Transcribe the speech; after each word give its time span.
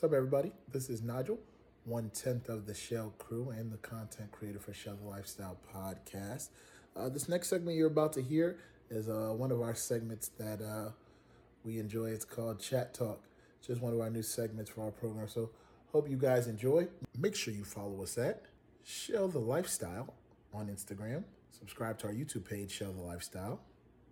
What's 0.00 0.14
up, 0.14 0.16
everybody? 0.16 0.52
This 0.72 0.88
is 0.88 1.02
Nigel, 1.02 1.38
one 1.84 2.08
tenth 2.08 2.48
of 2.48 2.64
the 2.64 2.72
Shell 2.72 3.12
crew 3.18 3.50
and 3.50 3.70
the 3.70 3.76
content 3.76 4.32
creator 4.32 4.58
for 4.58 4.72
Shell 4.72 4.96
the 4.96 5.06
Lifestyle 5.06 5.58
podcast. 5.74 6.48
Uh, 6.96 7.10
this 7.10 7.28
next 7.28 7.50
segment 7.50 7.76
you're 7.76 7.88
about 7.88 8.14
to 8.14 8.22
hear 8.22 8.56
is 8.88 9.10
uh, 9.10 9.34
one 9.36 9.52
of 9.52 9.60
our 9.60 9.74
segments 9.74 10.28
that 10.38 10.62
uh, 10.62 10.92
we 11.64 11.78
enjoy. 11.78 12.06
It's 12.06 12.24
called 12.24 12.60
Chat 12.60 12.94
Talk. 12.94 13.26
It's 13.58 13.66
just 13.66 13.82
one 13.82 13.92
of 13.92 14.00
our 14.00 14.08
new 14.08 14.22
segments 14.22 14.70
for 14.70 14.84
our 14.84 14.90
program. 14.90 15.28
So, 15.28 15.50
hope 15.92 16.08
you 16.08 16.16
guys 16.16 16.46
enjoy. 16.46 16.88
Make 17.18 17.36
sure 17.36 17.52
you 17.52 17.64
follow 17.64 18.02
us 18.02 18.16
at 18.16 18.46
Shell 18.82 19.28
the 19.28 19.38
Lifestyle 19.38 20.14
on 20.54 20.68
Instagram. 20.68 21.24
Subscribe 21.50 21.98
to 21.98 22.06
our 22.06 22.14
YouTube 22.14 22.48
page, 22.48 22.70
Shell 22.70 22.94
the 22.94 23.02
Lifestyle, 23.02 23.60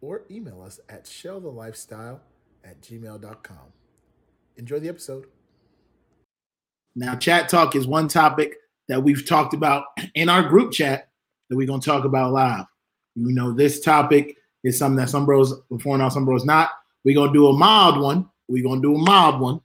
or 0.02 0.25
email 0.30 0.61
us 0.61 0.80
at 0.91 1.07
shellthelifestyle 1.07 2.20
at 2.62 2.82
gmail.com. 2.82 3.73
Enjoy 4.59 4.80
the 4.80 4.91
episode. 4.91 5.29
Now, 6.99 7.15
chat 7.15 7.48
talk 7.48 7.77
is 7.77 7.87
one 7.87 8.09
topic 8.09 8.57
that 8.88 9.01
we've 9.01 9.25
talked 9.25 9.55
about 9.55 9.84
in 10.16 10.29
our 10.29 10.43
group 10.43 10.73
chat 10.73 11.09
that 11.48 11.57
we're 11.57 11.66
going 11.66 11.80
to 11.80 11.88
talk 11.88 12.05
about 12.05 12.33
live. 12.33 12.65
You 13.15 13.33
know, 13.33 13.52
this 13.52 13.80
topic 13.80 14.37
is 14.65 14.77
something 14.77 14.97
that 14.97 15.09
some 15.09 15.24
bros 15.24 15.55
before 15.71 15.97
now, 15.97 16.09
some 16.09 16.24
bros 16.24 16.45
not. 16.45 16.71
We're 17.05 17.15
going 17.15 17.33
to 17.33 17.38
do 17.38 17.47
a 17.47 17.52
mild 17.52 18.01
one. 18.01 18.29
We're 18.48 18.65
going 18.65 18.83
to 18.83 18.88
do 18.88 18.97
a 18.97 18.98
mild 18.98 19.41
one 19.41 19.61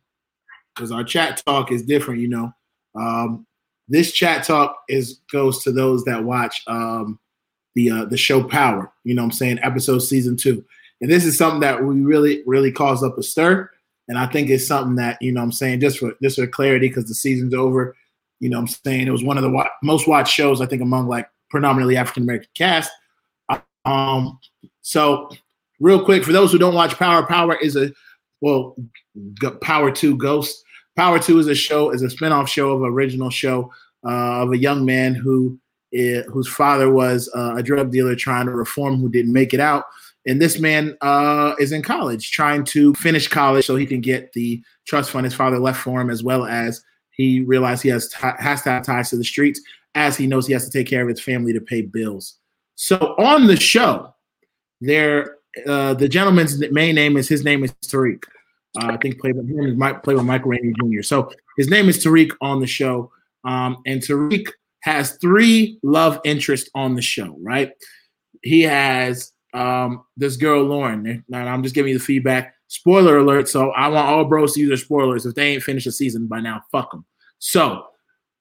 because 0.76 0.92
our 0.92 1.04
chat 1.04 1.42
talk 1.44 1.72
is 1.72 1.82
different, 1.82 2.22
you 2.22 2.28
know. 2.28 2.54
Um, 2.94 3.48
this 3.88 4.12
chat 4.12 4.44
talk 4.44 4.84
is 4.88 5.22
goes 5.31 5.64
to 5.64 5.72
those 5.72 6.04
that 6.04 6.23
watch 6.23 6.62
um, 6.68 7.20
the 7.73 7.90
uh, 7.90 8.06
the 8.06 8.18
show 8.18 8.44
Power. 8.44 8.92
You 9.04 9.16
know, 9.16 9.23
what 9.23 9.31
I'm 9.34 9.38
saying 9.38 9.59
episode 9.64 10.00
season 10.00 10.38
two, 10.38 10.64
and 11.02 11.09
this 11.09 11.26
is 11.26 11.36
something 11.36 11.62
that 11.62 11.84
we 11.84 12.02
really 12.02 12.44
really 12.45 12.72
caused 12.72 13.04
up 13.04 13.18
a 13.18 13.23
stir, 13.23 13.72
and 14.08 14.18
I 14.18 14.26
think 14.28 14.50
it's 14.50 14.68
something 14.68 14.96
that 14.96 15.18
you 15.22 15.32
know 15.32 15.42
I'm 15.42 15.52
saying 15.52 15.80
just 15.80 16.00
for 16.00 16.14
just 16.22 16.38
for 16.38 16.48
clarity 16.48 16.88
because 16.88 17.06
the 17.06 17.16
season's 17.16 17.54
over. 17.54 17.96
You 18.40 18.50
know, 18.50 18.60
I'm 18.60 18.68
saying 18.68 19.08
it 19.08 19.12
was 19.12 19.24
one 19.24 19.38
of 19.38 19.44
the 19.44 19.50
wa- 19.50 19.70
most 19.82 20.08
watched 20.08 20.34
shows 20.34 20.60
I 20.60 20.66
think 20.66 20.82
among 20.82 21.08
like 21.08 21.28
predominantly 21.50 21.98
African 21.98 22.23
American 22.23 22.50
cast. 22.56 22.92
Um, 23.86 24.40
so 24.82 25.30
real 25.80 26.04
quick 26.04 26.23
for 26.23 26.32
those 26.32 26.52
who 26.52 26.58
don't 26.58 26.73
watch 26.73 26.98
Power, 26.98 27.26
Power 27.26 27.56
is 27.56 27.76
a 27.76 27.92
well, 28.42 28.76
Power 29.62 29.92
Two 29.92 30.17
Ghost. 30.17 30.64
Power 30.95 31.20
Two 31.20 31.40
is 31.40 31.48
a 31.48 31.56
show 31.56 31.92
is 31.92 32.02
a 32.02 32.08
spinoff 32.08 32.48
show 32.48 32.72
of 32.72 32.82
an 32.82 32.90
original 32.90 33.30
show 33.30 33.72
uh, 34.06 34.44
of 34.44 34.52
a 34.52 34.58
young 34.58 34.86
man 34.86 35.16
who 35.16 35.58
uh, 35.98 36.23
whose 36.23 36.48
father 36.48 36.92
was 36.92 37.30
uh, 37.36 37.56
a 37.56 37.64
drug 37.64 37.92
dealer 37.92 38.16
trying 38.16 38.45
to 38.48 38.52
reform 38.52 39.00
who 39.00 39.10
didn't 39.10 39.34
make 39.34 39.54
it 39.54 39.60
out. 39.60 39.86
And 40.26 40.42
this 40.42 40.60
man 40.60 40.98
uh, 41.02 41.54
is 41.60 41.72
in 41.72 41.82
college 41.82 42.32
trying 42.32 42.64
to 42.66 42.94
finish 42.96 43.28
college 43.28 43.66
so 43.66 43.76
he 43.76 43.86
can 43.86 44.02
get 44.02 44.32
the 44.34 44.62
trust 44.86 45.12
fund 45.12 45.26
his 45.26 45.34
father 45.34 45.60
left 45.60 45.82
for 45.82 46.00
him, 46.00 46.10
as 46.10 46.24
well 46.24 46.46
as 46.46 46.82
he 47.12 47.42
realized 47.42 47.84
he 47.84 47.90
has 47.90 48.10
t- 48.10 48.18
has 48.40 48.62
to 48.64 48.70
have 48.70 48.86
ties 48.86 49.10
to 49.10 49.18
the 49.18 49.24
streets, 49.24 49.60
as 49.96 50.16
he 50.18 50.28
knows 50.28 50.48
he 50.48 50.54
has 50.54 50.66
to 50.66 50.72
take 50.72 50.88
care 50.88 51.04
of 51.04 51.10
his 51.10 51.22
family 51.22 51.54
to 51.54 51.62
pay 51.62 51.82
bills. 51.82 52.38
So 52.76 52.98
on 53.18 53.48
the 53.48 53.58
show, 53.58 54.16
there 54.82 55.38
uh, 55.68 55.94
the 55.94 56.10
gentleman's 56.10 56.60
main 56.72 56.96
name 56.96 57.18
is 57.18 57.28
his 57.28 57.44
name 57.44 57.64
is 57.64 57.74
Tariq. 57.86 58.24
Uh, 58.82 58.88
I 58.88 58.98
think 58.98 59.20
played 59.20 59.36
with 59.36 59.50
him 59.50 59.68
is 59.68 59.76
Mike, 59.76 60.04
played 60.04 60.18
with 60.18 60.26
Michael 60.26 60.50
Rainey 60.50 60.74
Jr. 60.82 61.04
So 61.04 61.32
his 61.58 61.70
name 61.70 61.90
is 61.90 62.04
Tariq 62.04 62.32
on 62.42 62.60
the 62.60 62.68
show, 62.68 63.12
um, 63.44 63.78
and 63.86 64.02
Tariq 64.02 64.48
has 64.84 65.18
three 65.18 65.80
love 65.84 66.20
interests 66.24 66.70
on 66.74 66.96
the 66.96 67.02
show. 67.02 67.38
Right? 67.42 67.74
He 68.42 68.62
has 68.62 69.33
um, 69.54 70.04
this 70.18 70.38
girl 70.38 70.64
Lauren. 70.64 71.23
Now 71.28 71.48
I'm 71.48 71.64
just 71.64 71.76
giving 71.76 71.92
you 71.92 72.00
the 72.00 72.04
feedback. 72.04 72.56
Spoiler 72.68 73.18
alert! 73.18 73.48
So 73.50 73.72
I 73.72 73.88
want 73.88 74.08
all 74.08 74.26
bros 74.26 74.54
to 74.54 74.60
use 74.60 74.70
their 74.70 74.78
spoilers. 74.78 75.26
If 75.26 75.36
they 75.36 75.54
ain't 75.54 75.64
finished 75.64 75.86
the 75.86 75.92
season 75.92 76.28
by 76.28 76.40
now, 76.40 76.64
fuck 76.72 76.92
them. 76.92 77.06
So 77.40 77.86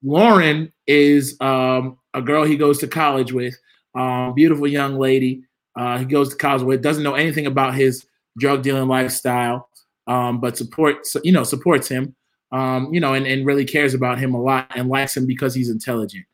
Lauren 0.03 0.71
is 0.87 1.37
um, 1.39 1.97
a 2.13 2.21
girl 2.21 2.43
he 2.43 2.57
goes 2.57 2.79
to 2.79 2.87
college 2.87 3.31
with. 3.31 3.55
Um, 3.95 4.33
beautiful 4.33 4.67
young 4.67 4.97
lady. 4.97 5.43
Uh, 5.75 5.99
he 5.99 6.05
goes 6.05 6.29
to 6.29 6.35
college 6.35 6.63
with. 6.63 6.81
Doesn't 6.81 7.03
know 7.03 7.15
anything 7.15 7.45
about 7.45 7.75
his 7.75 8.05
drug 8.37 8.63
dealing 8.63 8.87
lifestyle, 8.87 9.69
um, 10.07 10.39
but 10.41 10.57
supports 10.57 11.15
you 11.23 11.31
know 11.31 11.43
supports 11.43 11.87
him. 11.87 12.15
Um, 12.51 12.93
you 12.93 12.99
know, 12.99 13.15
and, 13.15 13.25
and 13.25 13.47
really 13.47 13.65
cares 13.65 13.95
about 13.95 14.19
him 14.19 14.35
a 14.35 14.41
lot 14.41 14.67
and 14.75 14.87
likes 14.87 15.17
him 15.17 15.25
because 15.25 15.55
he's 15.55 15.69
intelligent. 15.69 16.25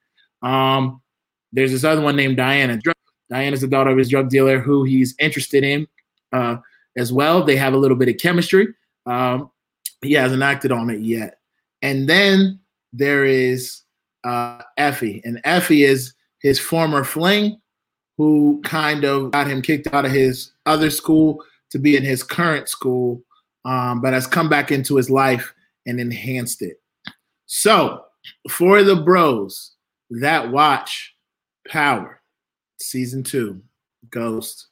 Um, 0.41 1.01
there's 1.53 1.71
this 1.71 1.85
other 1.85 2.01
one 2.01 2.17
named 2.17 2.35
Diana. 2.37 2.77
Diana 2.77 2.95
is 3.31 3.61
the 3.61 3.67
daughter 3.67 3.91
of 3.91 3.97
his 3.97 4.09
drug 4.09 4.29
dealer 4.29 4.59
who 4.59 4.83
he's 4.83 5.15
interested 5.19 5.63
in 5.63 5.87
uh, 6.31 6.57
as 6.97 7.13
well. 7.13 7.43
They 7.43 7.55
have 7.55 7.73
a 7.73 7.77
little 7.77 7.97
bit 7.97 8.09
of 8.09 8.17
chemistry. 8.17 8.67
Um, 9.05 9.51
he 10.01 10.13
hasn't 10.13 10.43
acted 10.43 10.71
on 10.71 10.89
it 10.89 11.01
yet. 11.01 11.39
And 11.81 12.07
then 12.07 12.59
there 12.93 13.25
is 13.25 13.81
uh, 14.23 14.61
Effie, 14.77 15.21
and 15.23 15.39
Effie 15.43 15.83
is 15.83 16.13
his 16.41 16.59
former 16.59 17.03
fling, 17.03 17.59
who 18.17 18.61
kind 18.65 19.05
of 19.05 19.31
got 19.31 19.47
him 19.47 19.61
kicked 19.61 19.93
out 19.93 20.05
of 20.05 20.11
his 20.11 20.51
other 20.65 20.89
school 20.89 21.43
to 21.69 21.79
be 21.79 21.95
in 21.95 22.03
his 22.03 22.23
current 22.23 22.67
school, 22.67 23.21
um, 23.63 24.01
but 24.01 24.13
has 24.13 24.27
come 24.27 24.49
back 24.49 24.71
into 24.71 24.95
his 24.97 25.09
life 25.09 25.53
and 25.85 25.99
enhanced 25.99 26.61
it. 26.61 26.81
So, 27.45 28.03
for 28.49 28.83
the 28.83 28.95
bros 28.95 29.71
that 30.09 30.51
watch 30.51 31.15
Power 31.67 32.18
season 32.79 33.23
two, 33.23 33.61
Ghost, 34.09 34.67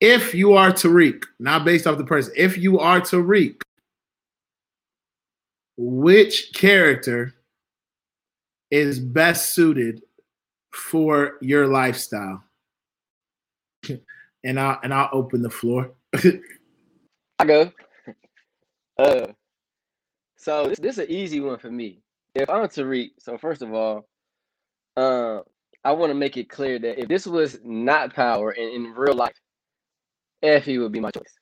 if 0.00 0.34
you 0.34 0.54
are 0.54 0.72
Tariq, 0.72 1.24
not 1.38 1.64
based 1.64 1.86
off 1.86 1.98
the 1.98 2.04
person, 2.04 2.32
if 2.36 2.58
you 2.58 2.78
are 2.78 3.00
Tariq, 3.00 3.60
which 5.76 6.52
character 6.54 7.34
is 8.70 8.98
best 8.98 9.54
suited 9.54 10.02
for 10.72 11.38
your 11.40 11.66
lifestyle? 11.66 12.42
and 14.44 14.58
I'll 14.58 14.78
and 14.82 14.92
I'll 14.92 15.10
open 15.12 15.42
the 15.42 15.50
floor. 15.50 15.92
I 16.14 17.44
go. 17.44 17.72
Uh, 18.98 19.26
so 20.36 20.68
this 20.68 20.78
this 20.78 20.98
is 20.98 21.04
an 21.04 21.10
easy 21.10 21.40
one 21.40 21.58
for 21.58 21.70
me. 21.70 22.02
If 22.34 22.48
I'm 22.50 22.64
Tariq, 22.64 23.10
so 23.18 23.38
first 23.38 23.62
of 23.62 23.72
all, 23.72 24.08
uh, 24.96 25.40
I 25.84 25.92
want 25.92 26.10
to 26.10 26.14
make 26.14 26.36
it 26.36 26.48
clear 26.48 26.78
that 26.78 27.00
if 27.00 27.08
this 27.08 27.26
was 27.26 27.58
not 27.64 28.14
power 28.14 28.52
in, 28.52 28.68
in 28.68 28.94
real 28.94 29.14
life, 29.14 29.34
Effie 30.42 30.78
would 30.78 30.92
be 30.92 31.00
my 31.00 31.10
choice. 31.10 31.38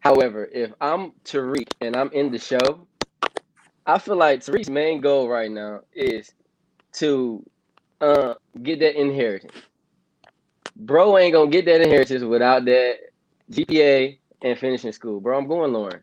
However, 0.00 0.48
if 0.52 0.72
I'm 0.80 1.12
Tariq 1.24 1.68
and 1.80 1.96
I'm 1.96 2.10
in 2.12 2.30
the 2.30 2.38
show, 2.38 2.86
I 3.86 3.98
feel 3.98 4.16
like 4.16 4.40
Tariq's 4.40 4.68
main 4.68 5.00
goal 5.00 5.28
right 5.28 5.50
now 5.50 5.80
is 5.92 6.32
to 6.94 7.44
uh, 8.00 8.34
get 8.62 8.80
that 8.80 9.00
inheritance. 9.00 9.54
Bro 10.76 11.18
ain't 11.18 11.32
gonna 11.32 11.50
get 11.50 11.64
that 11.66 11.80
inheritance 11.80 12.24
without 12.24 12.64
that 12.64 12.96
GPA 13.50 14.18
and 14.42 14.58
finishing 14.58 14.92
school. 14.92 15.20
Bro, 15.20 15.38
I'm 15.38 15.46
going 15.46 15.72
Lauren. 15.72 16.00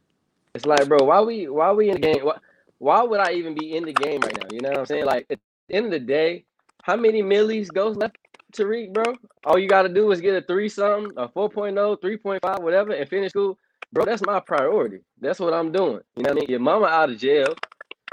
It's 0.56 0.66
like, 0.66 0.88
bro, 0.88 1.04
why 1.04 1.22
we 1.22 1.48
why 1.48 1.72
we 1.72 1.90
in 1.90 1.96
the 1.96 2.02
game? 2.02 2.26
Why, 2.26 2.38
why 2.78 3.04
would 3.04 3.20
I 3.20 3.34
even 3.34 3.54
be 3.54 3.76
in 3.76 3.86
the 3.86 3.94
game 3.94 4.22
right 4.22 4.38
now? 4.38 4.48
You 4.52 4.62
know 4.62 4.70
what 4.70 4.80
I'm 4.80 4.86
saying? 4.86 5.06
Like 5.06 5.26
at 5.30 5.40
the 5.68 5.76
end 5.76 5.86
of 5.86 5.92
the 5.92 6.00
day, 6.00 6.46
how 6.84 6.96
many 6.96 7.22
millies 7.22 7.70
goes 7.70 7.96
left 7.96 8.18
Tariq, 8.52 8.94
bro? 8.94 9.16
All 9.46 9.58
you 9.58 9.68
gotta 9.68 9.90
do 9.90 10.12
is 10.12 10.22
get 10.22 10.36
a 10.36 10.46
three 10.46 10.70
something, 10.70 11.12
a 11.18 11.28
4.0, 11.28 12.02
3.5, 12.02 12.62
whatever, 12.62 12.92
and 12.92 13.10
finish 13.10 13.32
school. 13.32 13.58
Bro, 13.94 14.06
that's 14.06 14.22
my 14.26 14.40
priority. 14.40 15.00
That's 15.20 15.40
what 15.40 15.54
I'm 15.54 15.72
doing. 15.72 16.00
You 16.16 16.24
know 16.24 16.30
what 16.30 16.32
I 16.32 16.34
mean? 16.36 16.46
Your 16.50 16.60
mama 16.60 16.86
out 16.88 17.10
of 17.10 17.18
jail. 17.18 17.56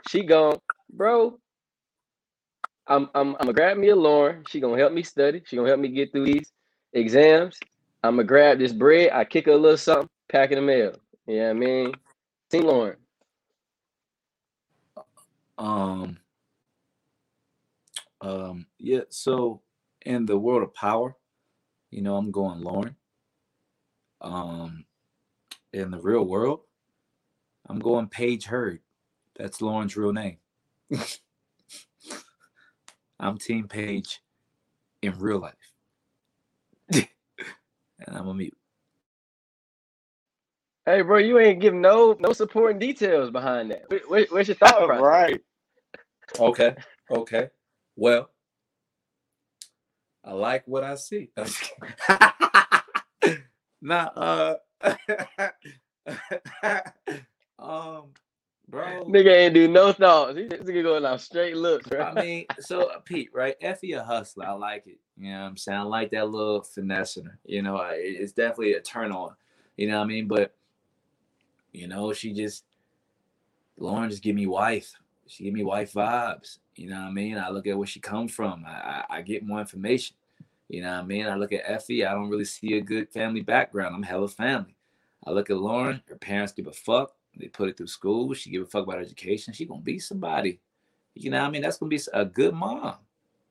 She 0.08 0.24
gone, 0.24 0.58
bro. 0.92 1.38
I'm 2.86 3.10
I'm 3.14 3.34
I'm 3.34 3.38
gonna 3.40 3.52
grab 3.52 3.76
me 3.76 3.88
a 3.88 3.96
Lauren. 3.96 4.44
She 4.48 4.60
gonna 4.60 4.78
help 4.78 4.92
me 4.92 5.02
study. 5.02 5.42
She 5.44 5.56
gonna 5.56 5.68
help 5.68 5.80
me 5.80 5.88
get 5.88 6.10
through 6.10 6.24
these 6.24 6.52
exams. 6.92 7.58
I'm 8.02 8.16
gonna 8.16 8.24
grab 8.24 8.58
this 8.58 8.72
bread. 8.72 9.10
I 9.12 9.24
kick 9.24 9.46
her 9.46 9.52
a 9.52 9.56
little 9.56 9.76
something, 9.76 10.08
pack 10.28 10.50
in 10.50 10.56
the 10.56 10.62
mail. 10.62 10.94
You 11.26 11.36
know 11.36 11.42
what 11.44 11.50
I 11.50 11.52
mean? 11.54 11.92
Team 12.50 12.62
Lauren. 12.64 12.96
Um. 15.58 16.18
Um. 18.20 18.66
Yeah. 18.78 19.02
So 19.10 19.62
in 20.06 20.26
the 20.26 20.38
world 20.38 20.62
of 20.62 20.74
power, 20.74 21.16
you 21.90 22.02
know, 22.02 22.16
I'm 22.16 22.30
going 22.30 22.60
Lauren. 22.62 22.96
Um. 24.20 24.84
In 25.72 25.90
the 25.90 26.00
real 26.00 26.24
world, 26.24 26.60
I'm 27.68 27.78
going 27.78 28.08
Paige 28.08 28.46
Hurd. 28.46 28.80
That's 29.38 29.62
Lauren's 29.62 29.96
real 29.96 30.12
name. 30.12 30.38
I'm 33.20 33.38
Team 33.38 33.68
Paige 33.68 34.20
in 35.02 35.18
real 35.18 35.40
life. 35.40 35.54
and 36.92 37.06
I'm 38.08 38.28
a 38.28 38.34
mute. 38.34 38.56
Hey, 40.86 41.02
bro, 41.02 41.18
you 41.18 41.38
ain't 41.38 41.60
giving 41.60 41.80
no 41.80 42.16
no 42.20 42.32
supporting 42.32 42.78
details 42.78 43.30
behind 43.30 43.70
that. 43.72 43.82
Where, 44.08 44.26
where's 44.30 44.48
your 44.48 44.56
thought 44.56 44.82
process? 44.86 45.02
right. 45.02 45.40
Okay. 46.38 46.74
Okay. 47.10 47.48
Well, 47.98 48.30
I 50.24 50.34
like 50.34 50.62
what 50.68 50.84
I 50.84 50.94
see. 50.94 51.32
nah, 53.82 54.04
uh 54.14 54.54
um 57.58 58.04
bro. 58.68 59.04
Nigga 59.08 59.36
ain't 59.36 59.54
do 59.54 59.66
no 59.66 59.92
thoughts. 59.92 60.38
He 60.38 60.46
just 60.46 60.64
going 60.64 61.04
out 61.04 61.20
straight 61.20 61.56
looks, 61.56 61.88
bro. 61.88 62.02
I 62.02 62.14
mean, 62.14 62.46
so 62.60 62.82
uh, 62.82 63.00
Pete, 63.00 63.30
right? 63.34 63.56
Effie 63.60 63.94
a 63.94 64.04
hustler. 64.04 64.46
I 64.46 64.52
like 64.52 64.86
it. 64.86 65.00
You 65.16 65.32
know 65.32 65.40
what 65.40 65.46
I'm 65.46 65.56
saying? 65.56 65.80
I 65.80 65.82
like 65.82 66.12
that 66.12 66.30
little 66.30 66.62
finesse 66.62 67.16
in 67.16 67.24
her. 67.24 67.38
You 67.46 67.62
know, 67.62 67.84
it's 67.92 68.32
definitely 68.32 68.74
a 68.74 68.80
turn 68.80 69.10
on. 69.10 69.34
You 69.76 69.88
know 69.88 69.96
what 69.98 70.04
I 70.04 70.06
mean? 70.06 70.28
But 70.28 70.54
you 71.72 71.88
know, 71.88 72.12
she 72.12 72.32
just 72.32 72.62
Lauren 73.76 74.08
just 74.08 74.22
give 74.22 74.36
me 74.36 74.46
wife. 74.46 74.92
She 75.28 75.44
give 75.44 75.54
me 75.54 75.62
wife 75.64 75.92
vibes. 75.92 76.58
You 76.76 76.88
know 76.90 76.96
what 77.00 77.08
I 77.08 77.12
mean? 77.12 77.38
I 77.38 77.50
look 77.50 77.66
at 77.66 77.76
where 77.76 77.86
she 77.86 78.00
come 78.00 78.28
from. 78.28 78.64
I, 78.66 78.70
I, 78.70 79.04
I 79.18 79.22
get 79.22 79.46
more 79.46 79.60
information. 79.60 80.16
You 80.68 80.82
know 80.82 80.92
what 80.92 81.00
I 81.00 81.06
mean? 81.06 81.26
I 81.26 81.34
look 81.34 81.52
at 81.52 81.62
Effie. 81.64 82.04
I 82.04 82.12
don't 82.12 82.28
really 82.28 82.44
see 82.44 82.74
a 82.74 82.80
good 82.80 83.10
family 83.10 83.40
background. 83.40 83.94
I'm 83.94 84.02
hella 84.02 84.28
family. 84.28 84.74
I 85.26 85.30
look 85.30 85.50
at 85.50 85.56
Lauren. 85.56 86.02
Her 86.08 86.16
parents 86.16 86.52
give 86.52 86.66
a 86.66 86.72
fuck. 86.72 87.12
They 87.36 87.48
put 87.48 87.68
it 87.68 87.76
through 87.76 87.86
school. 87.88 88.32
She 88.34 88.50
give 88.50 88.62
a 88.62 88.66
fuck 88.66 88.84
about 88.84 88.98
education. 89.00 89.52
She 89.54 89.64
gonna 89.64 89.80
be 89.80 89.98
somebody. 89.98 90.60
You 91.14 91.30
know 91.30 91.40
what 91.40 91.48
I 91.48 91.50
mean? 91.50 91.62
That's 91.62 91.78
gonna 91.78 91.88
be 91.90 92.00
a 92.12 92.24
good 92.24 92.54
mom. 92.54 92.94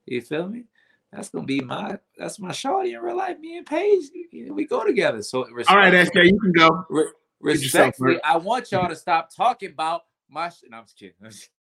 You 0.06 0.21
feel 0.21 0.47
me? 0.47 0.65
That's 1.12 1.29
gonna 1.29 1.45
be 1.45 1.62
my 1.62 1.97
that's 2.18 2.39
my 2.39 2.51
shorty 2.51 2.94
in 2.94 3.01
real 3.01 3.18
life. 3.18 3.39
Me 3.39 3.57
and 3.57 3.65
Paige, 3.65 4.06
we 4.51 4.65
go 4.65 4.85
together. 4.85 5.21
So 5.21 5.39
All 5.39 5.45
right, 5.75 5.91
respectfully- 5.91 6.24
SJ, 6.29 6.33
you 6.33 6.39
can 6.39 6.51
go. 6.51 6.85
re- 6.89 7.06
Get 7.45 7.62
yourself 7.62 7.85
respectfully. 7.88 8.24
I 8.24 8.38
want 8.38 8.71
y'all 8.71 8.89
to 8.89 8.95
stop 8.95 9.33
talking 9.33 9.69
about 9.71 10.03
my 10.29 10.50
shit. 10.50 10.69
No, 10.71 10.77
I'm 10.77 10.83
just 10.83 10.97
kidding. 10.97 11.13
All 11.24 11.29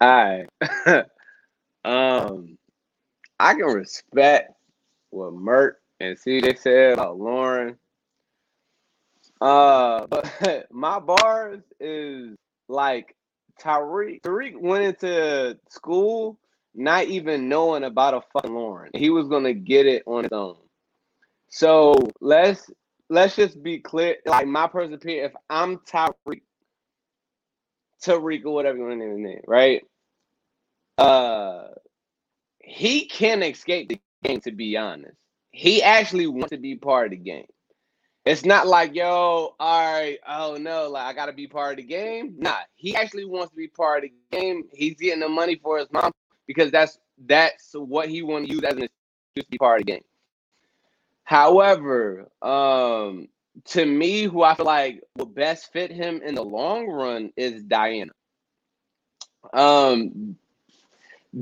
right. 0.00 0.46
um, 1.84 2.58
I 3.38 3.54
can 3.54 3.66
respect 3.66 4.52
what 5.10 5.32
Mert 5.32 5.80
and 6.00 6.16
CJ 6.16 6.58
said 6.58 6.94
about 6.94 7.18
Lauren. 7.18 7.76
Uh, 9.40 10.06
but 10.10 10.66
my 10.72 10.98
bars 10.98 11.62
is 11.80 12.36
like 12.68 13.14
Tariq. 13.60 14.22
Tariq 14.22 14.60
went 14.60 14.84
into 14.84 15.58
school 15.68 16.38
not 16.74 17.04
even 17.06 17.48
knowing 17.48 17.84
about 17.84 18.14
a 18.14 18.20
fucking 18.32 18.54
Lauren. 18.54 18.90
He 18.94 19.10
was 19.10 19.28
gonna 19.28 19.54
get 19.54 19.86
it 19.86 20.02
on 20.06 20.24
his 20.24 20.32
own. 20.32 20.56
So 21.48 21.94
let's 22.20 22.70
let's 23.08 23.36
just 23.36 23.62
be 23.62 23.78
clear. 23.78 24.16
Like 24.26 24.46
my 24.46 24.66
personal 24.66 24.96
opinion, 24.96 25.26
if 25.26 25.32
I'm 25.48 25.78
Tariq, 25.78 26.42
Tariq 28.04 28.44
or 28.44 28.54
whatever 28.54 28.78
you 28.78 28.84
want 28.84 29.00
to 29.00 29.06
name 29.06 29.16
his 29.16 29.20
name, 29.20 29.42
right? 29.46 29.82
Uh, 30.98 31.68
he 32.60 33.06
can 33.06 33.42
escape 33.42 33.88
the 33.88 34.00
game. 34.22 34.40
To 34.40 34.52
be 34.52 34.76
honest, 34.76 35.16
he 35.50 35.82
actually 35.82 36.26
wants 36.26 36.50
to 36.50 36.56
be 36.56 36.76
part 36.76 37.06
of 37.06 37.10
the 37.10 37.16
game. 37.16 37.46
It's 38.24 38.44
not 38.44 38.66
like 38.66 38.94
yo, 38.94 39.54
all 39.60 39.92
right, 39.92 40.18
oh 40.26 40.56
no, 40.58 40.88
like 40.88 41.04
I 41.04 41.12
gotta 41.12 41.32
be 41.32 41.46
part 41.46 41.72
of 41.72 41.76
the 41.76 41.82
game. 41.82 42.36
Nah, 42.38 42.56
he 42.74 42.96
actually 42.96 43.26
wants 43.26 43.50
to 43.50 43.56
be 43.56 43.68
part 43.68 44.04
of 44.04 44.10
the 44.10 44.38
game. 44.38 44.64
He's 44.72 44.94
getting 44.94 45.20
the 45.20 45.28
money 45.28 45.56
for 45.62 45.78
his 45.78 45.88
mom 45.92 46.10
because 46.46 46.70
that's 46.70 46.98
that's 47.26 47.72
what 47.74 48.08
he 48.08 48.22
want 48.22 48.46
to 48.46 48.52
use 48.52 48.62
as 48.62 48.74
an 48.74 48.84
excuse 48.84 49.44
to 49.44 49.50
be 49.50 49.58
part 49.58 49.80
of 49.80 49.86
the 49.86 49.92
game. 49.92 50.04
However, 51.24 52.28
um, 52.40 53.28
to 53.66 53.84
me, 53.84 54.24
who 54.24 54.42
I 54.42 54.54
feel 54.54 54.66
like 54.66 55.02
will 55.16 55.26
best 55.26 55.72
fit 55.72 55.90
him 55.90 56.20
in 56.22 56.34
the 56.34 56.42
long 56.42 56.86
run 56.88 57.32
is 57.36 57.62
Diana. 57.62 58.12
Um, 59.52 60.36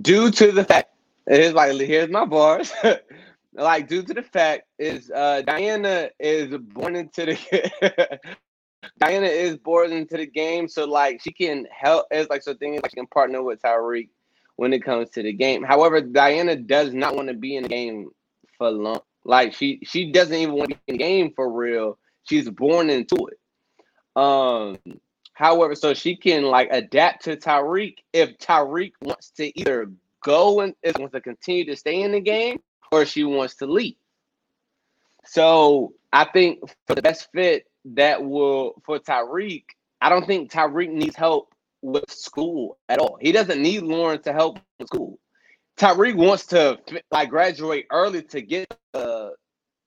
due 0.01 0.31
to 0.31 0.53
the 0.53 0.65
fact 0.65 0.93
it's 1.27 1.55
like 1.55 1.75
here's 1.81 2.11
my 2.11 2.25
bars. 2.25 2.73
like 3.55 3.89
due 3.89 4.03
to 4.03 4.15
the 4.15 4.23
fact 4.23 4.65
is 4.79 5.11
uh 5.11 5.43
Diana 5.43 6.11
is 6.19 6.57
born 6.59 6.97
into 6.97 7.27
the 7.27 8.21
Diana 8.99 9.27
is 9.27 9.57
born 9.57 9.93
into 9.93 10.17
the 10.17 10.27
game, 10.27 10.69
so 10.69 10.85
like 10.85 11.21
she 11.23 11.33
can 11.33 11.67
help. 11.71 12.07
It's 12.11 12.29
like 12.31 12.43
so 12.43 12.55
thing 12.55 12.75
is 12.75 12.83
like 12.83 12.91
she 12.91 12.97
can 12.97 13.07
partner 13.07 13.43
with 13.43 13.63
Tyreek 13.63 14.09
when 14.57 14.73
it 14.73 14.85
comes 14.85 15.11
to 15.11 15.23
the 15.23 15.33
game. 15.33 15.63
However, 15.63 16.01
Diana 16.01 16.57
does 16.57 16.93
not 16.93 17.15
want 17.15 17.29
to 17.29 17.35
be 17.35 17.57
in 17.57 17.63
the 17.65 17.69
game 17.69 18.11
for 18.59 18.71
long. 18.71 19.01
Like 19.25 19.55
she 19.55 19.81
she 19.85 20.11
doesn't 20.11 20.35
even 20.35 20.55
want 20.55 20.71
to 20.71 20.77
be 20.77 20.83
in 20.89 20.95
the 20.99 21.05
game 21.05 21.33
for 21.35 21.51
real. 21.51 21.99
She's 22.25 22.49
born 22.49 22.91
into 22.91 23.29
it. 23.29 23.39
Um, 24.15 24.79
however, 25.33 25.75
so 25.75 25.95
she 25.95 26.17
can 26.17 26.45
like 26.45 26.69
adapt 26.71 27.25
to 27.25 27.37
Tyreek 27.37 27.97
if 28.13 28.39
Tyreek 28.39 28.93
wants 29.01 29.31
to 29.33 29.59
either 29.59 29.91
go 30.23 30.61
and 30.61 30.75
wants 30.99 31.13
to 31.13 31.21
continue 31.21 31.65
to 31.67 31.77
stay 31.77 32.03
in 32.03 32.13
the 32.13 32.21
game 32.21 32.61
or 32.91 33.05
she 33.05 33.25
wants 33.25 33.57
to 33.57 33.67
leave. 33.67 33.97
So 35.25 35.95
I 36.13 36.25
think 36.25 36.61
for 36.87 36.95
the 36.95 37.03
best 37.03 37.29
fit 37.33 37.67
that 37.85 38.23
will 38.25 38.75
for 38.85 38.99
Tyreek, 38.99 39.65
I 40.01 40.09
don't 40.09 40.27
think 40.27 40.51
Tyreek 40.51 40.91
needs 40.91 41.17
help 41.17 41.55
with 41.81 42.11
school 42.11 42.79
at 42.89 42.99
all. 42.99 43.19
He 43.21 43.33
doesn't 43.33 43.61
need 43.61 43.83
Lauren 43.83 44.23
to 44.23 44.33
help 44.33 44.59
with 44.79 44.89
school. 44.89 45.19
Tyreek 45.77 46.15
wants 46.15 46.47
to 46.47 46.79
like 47.11 47.31
graduate 47.31 47.87
early 47.91 48.23
to 48.23 48.43
get 48.43 48.77
the 48.93 49.33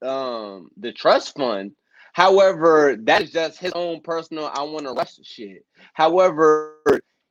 um 0.02 0.70
the 0.78 0.92
trust 0.92 1.38
fund. 1.38 1.72
However, 2.16 2.96
that 3.04 3.24
is 3.24 3.32
just 3.32 3.60
his 3.60 3.74
own 3.74 4.00
personal. 4.00 4.50
I 4.54 4.64
want 4.64 4.86
to 4.86 4.94
rush 4.94 5.20
shit. 5.24 5.66
However, 5.92 6.78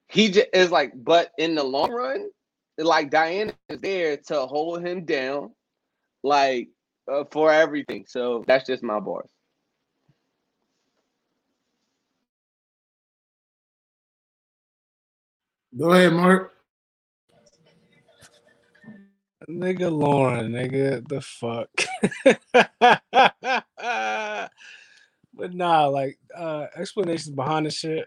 he 0.09 0.31
just 0.31 0.49
is 0.53 0.71
like, 0.71 0.93
but 0.95 1.31
in 1.39 1.55
the 1.55 1.65
long 1.65 1.91
run, 1.91 2.29
like 2.77 3.09
Diana 3.09 3.55
is 3.71 3.79
there 3.81 4.19
to 4.19 4.43
hold 4.43 4.87
him 4.87 5.07
down, 5.07 5.53
like 6.23 6.69
uh, 7.11 7.25
for 7.31 7.51
everything. 7.51 8.05
So 8.07 8.45
that's 8.47 8.67
just 8.67 8.83
my 8.83 9.01
bars. 9.01 9.31
Go 15.79 15.93
ahead, 15.93 16.13
Mark. 16.13 16.54
Nigga 19.49 19.91
Lauren, 19.91 20.53
nigga, 20.53 21.07
the 21.07 21.21
fuck. 21.21 21.69
but 25.35 25.55
nah, 25.55 25.87
like 25.87 26.19
uh 26.37 26.67
explanations 26.77 27.35
behind 27.35 27.67
the 27.67 27.71
shit, 27.71 28.07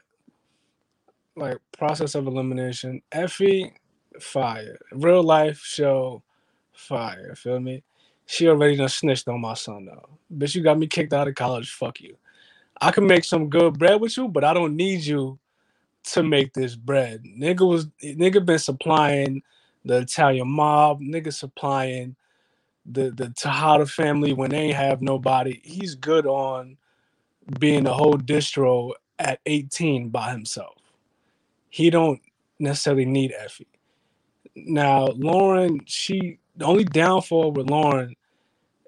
like 1.36 1.58
process 1.78 2.16
of 2.16 2.28
elimination. 2.28 3.02
Effie, 3.12 3.72
fire. 4.20 4.80
Real 4.92 5.24
life 5.24 5.60
show, 5.60 6.24
fire. 6.74 7.36
Feel 7.36 7.60
me? 7.60 7.84
She 8.26 8.48
already 8.48 8.76
done 8.76 8.90
snitched 8.90 9.28
on 9.28 9.42
my 9.42 9.54
son 9.54 9.86
though. 9.86 10.10
Bitch, 10.36 10.56
you 10.56 10.64
got 10.64 10.80
me 10.80 10.88
kicked 10.88 11.14
out 11.14 11.28
of 11.28 11.36
college. 11.36 11.72
Fuck 11.72 12.02
you. 12.02 12.18
I 12.82 12.92
can 12.92 13.08
make 13.08 13.24
some 13.24 13.50
good 13.50 13.78
bread 13.78 14.02
with 14.02 14.18
you, 14.18 14.28
but 14.28 14.44
I 14.44 14.54
don't 14.54 14.76
need 14.76 15.02
you 15.02 15.40
to 16.06 16.24
make 16.24 16.54
this 16.54 16.76
bread. 16.76 17.24
Nigga 17.24 17.68
was 17.68 17.88
nigga 18.04 18.46
been 18.46 18.60
supplying 18.60 19.42
the 19.88 20.00
Italian 20.00 20.50
mob, 20.50 21.02
nigga 21.02 21.34
supplying 21.34 22.16
the 22.86 23.12
the 23.12 23.30
Tejada 23.30 23.86
family 23.86 24.34
when 24.34 24.52
they 24.52 24.72
have 24.72 25.02
nobody. 25.02 25.62
He's 25.64 25.96
good 25.96 26.26
on 26.26 26.78
being 27.60 27.86
the 27.86 27.94
whole 27.94 28.18
distro 28.18 28.92
at 29.20 29.40
18 29.46 30.10
by 30.10 30.32
himself. 30.32 30.76
He 31.70 31.90
don't 31.90 32.22
necessarily 32.60 33.06
need 33.06 33.34
Effie. 33.38 33.68
Now, 34.56 35.08
Lauren, 35.08 35.82
she 35.86 36.40
the 36.56 36.66
only 36.66 36.84
downfall 36.84 37.52
with 37.52 37.70
Lauren 37.70 38.16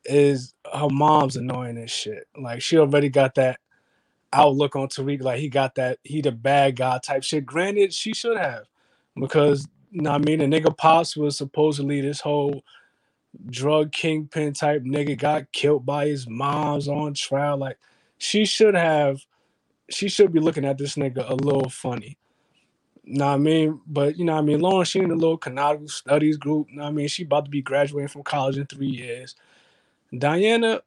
is 0.06 0.54
her 0.74 0.90
mom's 0.90 1.38
annoying 1.38 1.78
as 1.78 1.92
shit. 1.92 2.28
Like 2.38 2.62
she 2.62 2.78
already 2.78 3.10
got 3.10 3.36
that 3.36 3.60
outlook 4.34 4.76
on 4.76 4.88
Tariq, 4.88 5.22
like 5.22 5.40
he 5.40 5.50
got 5.50 5.76
that 5.76 6.00
he 6.04 6.22
the 6.22 6.32
bad 6.32 6.76
guy 6.76 7.00
type 7.00 7.24
shit. 7.24 7.46
Granted, 7.46 7.94
she 7.94 8.14
should 8.14 8.38
have, 8.38 8.64
because 9.16 9.68
know 9.92 10.12
I 10.12 10.18
mean 10.18 10.40
the 10.40 10.46
nigga 10.46 10.76
pops 10.76 11.18
was 11.18 11.38
supposedly 11.38 12.02
this 12.02 12.22
whole 12.22 12.64
drug 13.48 13.92
kingpin 13.92 14.54
type 14.54 14.84
nigga 14.84 15.18
got 15.18 15.52
killed 15.52 15.86
by 15.86 16.08
his 16.08 16.28
mom's 16.28 16.88
on 16.88 17.14
trial. 17.14 17.58
Like 17.58 17.78
she 18.18 18.46
should 18.46 18.76
have, 18.76 19.20
she 19.90 20.10
should 20.10 20.32
be 20.32 20.40
looking 20.40 20.66
at 20.66 20.78
this 20.78 20.96
nigga 20.96 21.30
a 21.30 21.36
little 21.36 21.70
funny. 21.70 22.18
Know 23.06 23.26
what 23.26 23.34
I 23.34 23.38
mean? 23.38 23.82
But 23.88 24.18
you 24.18 24.26
know 24.26 24.34
what 24.34 24.40
I 24.40 24.44
mean? 24.44 24.60
Lauren, 24.60 24.86
she 24.86 25.00
in 25.00 25.10
the 25.10 25.16
little 25.16 25.38
canonical 25.38 25.88
studies 25.88 26.38
group. 26.38 26.70
Know 26.72 26.84
what 26.84 26.90
I 26.90 26.92
mean? 26.92 27.08
She 27.08 27.24
about 27.24 27.46
to 27.46 27.52
be 27.52 27.62
graduating 27.62 28.10
from 28.10 28.24
college 28.24 28.58
in 28.58 28.68
three 28.68 28.88
years. 28.88 29.36
Diana, 30.16 30.82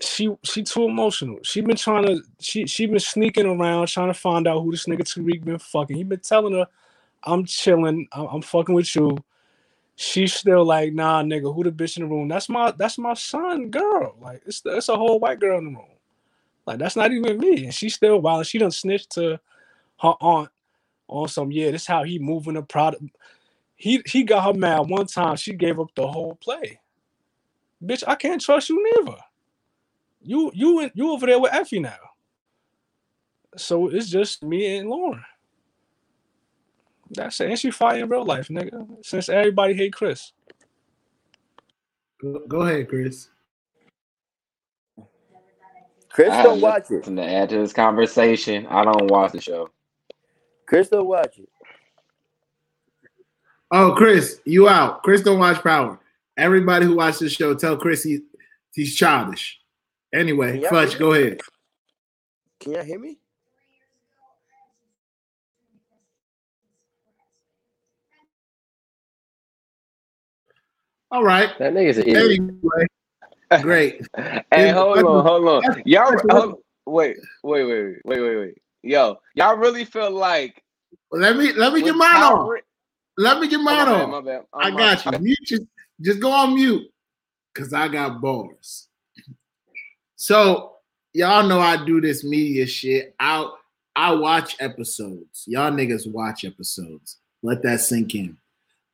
she 0.00 0.34
she 0.44 0.62
too 0.62 0.84
emotional. 0.84 1.38
She 1.42 1.60
been 1.60 1.76
trying 1.76 2.06
to 2.06 2.22
she 2.38 2.66
she 2.66 2.86
been 2.86 3.00
sneaking 3.00 3.46
around 3.46 3.88
trying 3.88 4.08
to 4.08 4.14
find 4.14 4.46
out 4.46 4.60
who 4.60 4.70
this 4.70 4.86
nigga 4.86 5.02
Tariq 5.02 5.44
been 5.44 5.58
fucking. 5.58 5.96
He 5.96 6.04
been 6.04 6.20
telling 6.20 6.54
her, 6.54 6.66
I'm 7.24 7.44
chilling, 7.44 8.08
I'm, 8.12 8.26
I'm 8.26 8.42
fucking 8.42 8.74
with 8.74 8.94
you. 8.94 9.18
She's 9.96 10.32
still 10.32 10.64
like, 10.64 10.94
nah, 10.94 11.22
nigga, 11.22 11.54
who 11.54 11.62
the 11.62 11.70
bitch 11.70 11.98
in 11.98 12.04
the 12.04 12.08
room? 12.08 12.28
That's 12.28 12.48
my 12.48 12.70
that's 12.70 12.96
my 12.96 13.14
son, 13.14 13.70
girl. 13.70 14.16
Like 14.20 14.42
it's 14.46 14.62
it's 14.64 14.88
a 14.88 14.96
whole 14.96 15.20
white 15.20 15.40
girl 15.40 15.58
in 15.58 15.64
the 15.66 15.78
room. 15.78 15.88
Like 16.66 16.78
that's 16.78 16.96
not 16.96 17.12
even 17.12 17.38
me. 17.38 17.64
And 17.64 17.74
she's 17.74 17.94
still 17.94 18.20
wild. 18.20 18.46
She 18.46 18.58
done 18.58 18.70
snitched 18.70 19.10
to 19.12 19.38
her 20.00 20.14
aunt 20.20 20.48
on 21.08 21.28
some 21.28 21.52
yeah. 21.52 21.70
This 21.70 21.86
how 21.86 22.04
he 22.04 22.18
moving 22.18 22.54
the 22.54 22.62
product. 22.62 23.02
He 23.76 24.02
he 24.06 24.22
got 24.22 24.44
her 24.44 24.58
mad 24.58 24.88
one 24.88 25.06
time. 25.06 25.36
She 25.36 25.52
gave 25.52 25.78
up 25.78 25.94
the 25.94 26.06
whole 26.06 26.36
play. 26.36 26.80
Bitch, 27.84 28.04
I 28.06 28.14
can't 28.14 28.40
trust 28.40 28.70
you 28.70 28.82
never. 28.96 29.16
You 30.22 30.50
you 30.54 30.90
you 30.94 31.10
over 31.10 31.26
there 31.26 31.40
with 31.40 31.52
Effie 31.52 31.80
now. 31.80 31.96
So 33.56 33.88
it's 33.88 34.08
just 34.08 34.42
me 34.44 34.78
and 34.78 34.88
Lauren. 34.88 35.24
That's 37.10 37.40
it. 37.40 37.50
And 37.50 37.58
she 37.58 37.70
fire 37.70 38.02
in 38.02 38.08
real 38.08 38.24
life, 38.24 38.48
nigga. 38.48 39.04
Since 39.04 39.28
everybody 39.28 39.74
hate 39.74 39.92
Chris. 39.92 40.32
Go, 42.20 42.40
go 42.46 42.60
ahead, 42.62 42.88
Chris. 42.88 43.28
Chris 46.10 46.30
I 46.30 46.42
don't 46.42 46.54
have 46.54 46.62
watch 46.62 46.90
it. 46.90 46.94
nothing 46.94 47.16
to 47.16 47.24
add 47.24 47.48
to 47.50 47.58
this 47.58 47.72
conversation. 47.72 48.66
I 48.66 48.84
don't 48.84 49.10
watch 49.10 49.32
the 49.32 49.40
show. 49.40 49.70
Chris 50.66 50.88
don't 50.88 51.06
watch 51.06 51.38
it. 51.38 51.48
Oh, 53.72 53.92
Chris, 53.96 54.40
you 54.44 54.68
out. 54.68 55.02
Chris 55.02 55.22
don't 55.22 55.38
watch 55.38 55.62
Power. 55.62 56.00
Everybody 56.36 56.86
who 56.86 56.96
watches 56.96 57.20
the 57.20 57.28
show, 57.28 57.54
tell 57.54 57.76
Chris 57.76 58.02
he, 58.02 58.20
he's 58.74 58.96
childish. 58.96 59.60
Anyway, 60.12 60.62
Fudge, 60.68 60.98
go 60.98 61.12
ahead. 61.12 61.40
Can 62.58 62.72
y'all 62.72 62.82
hear 62.84 62.98
me? 62.98 63.18
All 71.10 71.24
right. 71.24 71.50
That 71.58 71.72
nigga's 71.74 71.98
an 71.98 72.08
idiot. 72.08 72.40
Anyway, 72.40 72.86
great. 73.62 74.06
Hey, 74.16 74.66
Yeah, 74.66 74.72
hold 74.74 74.98
on, 74.98 75.24
hold 75.24 75.48
on. 75.48 75.62
that's- 75.62 75.82
Y'all, 75.86 76.10
that's- 76.12 76.24
hold, 76.30 76.62
wait, 76.86 77.16
wait, 77.42 77.64
wait, 77.64 77.82
wait, 77.84 77.96
wait, 78.04 78.20
wait, 78.20 78.36
wait. 78.36 78.54
Yo, 78.82 79.16
y'all 79.34 79.56
really 79.56 79.84
feel 79.84 80.10
like 80.10 80.62
Let 81.12 81.36
me 81.36 81.52
let 81.52 81.72
me 81.72 81.82
get 81.82 81.94
mine 81.96 82.16
off. 82.22 82.48
Ra- 82.48 82.60
Let 83.18 83.40
me 83.40 83.48
get 83.48 83.60
Oh, 83.60 83.62
mine 83.62 83.86
my 83.86 83.98
bad, 83.98 84.08
my 84.08 84.20
bad. 84.20 84.44
Oh, 84.52 84.58
I 84.60 84.70
got 84.70 85.04
bad. 85.04 85.14
you. 85.14 85.20
Mute 85.20 85.38
just, 85.44 85.62
just 86.00 86.20
go 86.20 86.30
on 86.30 86.54
mute. 86.54 86.90
Cause 87.54 87.72
I 87.72 87.88
got 87.88 88.20
bars. 88.20 88.88
So 90.16 90.76
y'all 91.12 91.46
know 91.46 91.60
I 91.60 91.84
do 91.84 92.00
this 92.00 92.24
media 92.24 92.66
shit. 92.66 93.14
I 93.18 93.50
I 93.96 94.12
watch 94.14 94.56
episodes. 94.60 95.44
Y'all 95.46 95.70
niggas 95.72 96.10
watch 96.10 96.44
episodes. 96.44 97.16
Let 97.42 97.62
that 97.62 97.80
sink 97.80 98.14
in. 98.14 98.36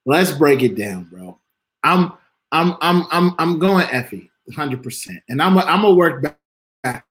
Let's 0.07 0.33
break 0.33 0.63
it 0.63 0.75
down, 0.77 1.05
bro. 1.05 1.39
I'm 1.87 2.13
I'm 2.53 2.77
I'm 2.81 3.07
I'm 3.13 3.35
I'm 3.39 3.59
going 3.59 3.87
Effie, 3.91 4.31
hundred 4.55 4.83
percent, 4.83 5.21
and 5.29 5.41
I'm 5.41 5.57
a, 5.57 5.61
I'm 5.61 5.83
gonna 5.83 5.95
work 5.95 6.23
back- 6.23 7.05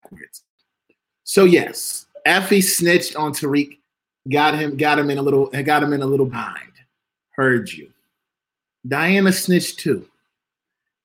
backwards. 0.00 0.42
So 1.24 1.44
yes, 1.44 2.06
Effie 2.24 2.62
snitched 2.62 3.16
on 3.16 3.32
Tariq, 3.32 3.78
got 4.30 4.54
him 4.54 4.76
got 4.76 4.98
him 4.98 5.10
in 5.10 5.18
a 5.18 5.22
little 5.22 5.46
got 5.46 5.82
him 5.82 5.92
in 5.92 6.02
a 6.02 6.06
little 6.06 6.26
bind. 6.26 6.72
Heard 7.36 7.70
you. 7.70 7.90
Diana 8.86 9.32
snitched 9.32 9.78
too. 9.78 10.08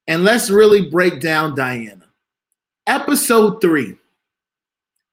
And 0.07 0.23
let's 0.23 0.49
really 0.49 0.89
break 0.89 1.19
down 1.19 1.55
Diana. 1.55 2.05
Episode 2.87 3.61
three. 3.61 3.97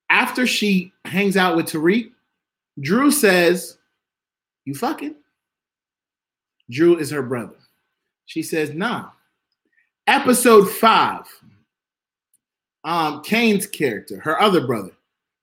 After 0.09 0.47
she 0.47 0.93
hangs 1.05 1.37
out 1.37 1.57
with 1.57 1.67
Tariq, 1.67 2.13
Dru 2.81 3.11
says, 3.11 3.79
You 4.65 4.75
fucking? 4.75 5.15
Dru 6.71 6.97
is 6.97 7.11
her 7.11 7.23
brother. 7.23 7.57
She 8.26 8.42
says, 8.42 8.71
Nah. 8.71 9.11
Episode 10.06 10.68
five. 10.71 11.23
Um, 12.85 13.23
Cane's 13.23 13.66
character, 13.66 14.21
her 14.21 14.40
other 14.40 14.66
brother, 14.66 14.92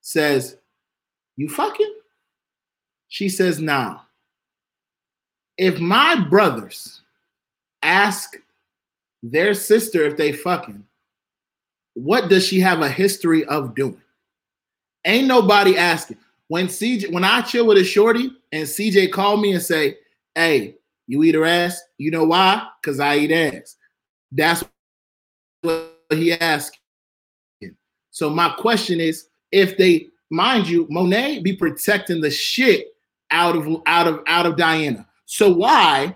says, 0.01 0.57
You 1.35 1.49
fucking? 1.49 1.93
She 3.07 3.27
says, 3.29 3.59
Nah. 3.59 3.99
If 5.57 5.79
my 5.79 6.15
brothers 6.29 7.01
ask 7.81 8.35
their 9.21 9.53
sister 9.53 10.03
if 10.03 10.17
they 10.17 10.31
fucking, 10.31 10.83
what 11.95 12.29
does 12.29 12.45
she 12.45 12.59
have 12.59 12.81
a 12.81 12.89
history 12.89 13.45
of 13.45 13.75
doing? 13.75 14.01
Ain't 15.05 15.27
nobody 15.27 15.77
asking. 15.77 16.17
When 16.47 16.67
CJ, 16.67 17.11
when 17.11 17.23
I 17.23 17.41
chill 17.41 17.67
with 17.67 17.77
a 17.77 17.83
shorty 17.83 18.31
and 18.51 18.67
CJ 18.67 19.11
call 19.11 19.37
me 19.37 19.53
and 19.53 19.61
say, 19.61 19.97
"Hey, 20.35 20.75
you 21.07 21.23
eat 21.23 21.35
her 21.35 21.45
ass," 21.45 21.81
you 21.97 22.11
know 22.11 22.23
why? 22.25 22.67
Because 22.81 22.99
I 22.99 23.17
eat 23.17 23.31
ass. 23.31 23.75
That's 24.31 24.63
what 25.61 25.95
he 26.09 26.33
asked. 26.33 26.79
So 28.11 28.29
my 28.29 28.49
question 28.49 28.99
is, 28.99 29.27
if 29.51 29.77
they, 29.77 30.07
mind 30.29 30.67
you, 30.67 30.87
Monet 30.89 31.39
be 31.39 31.55
protecting 31.55 32.21
the 32.21 32.29
shit 32.29 32.87
out 33.31 33.55
of 33.55 33.81
out 33.85 34.07
of 34.07 34.21
out 34.27 34.45
of 34.45 34.55
Diana. 34.55 35.07
So 35.25 35.51
why 35.51 36.15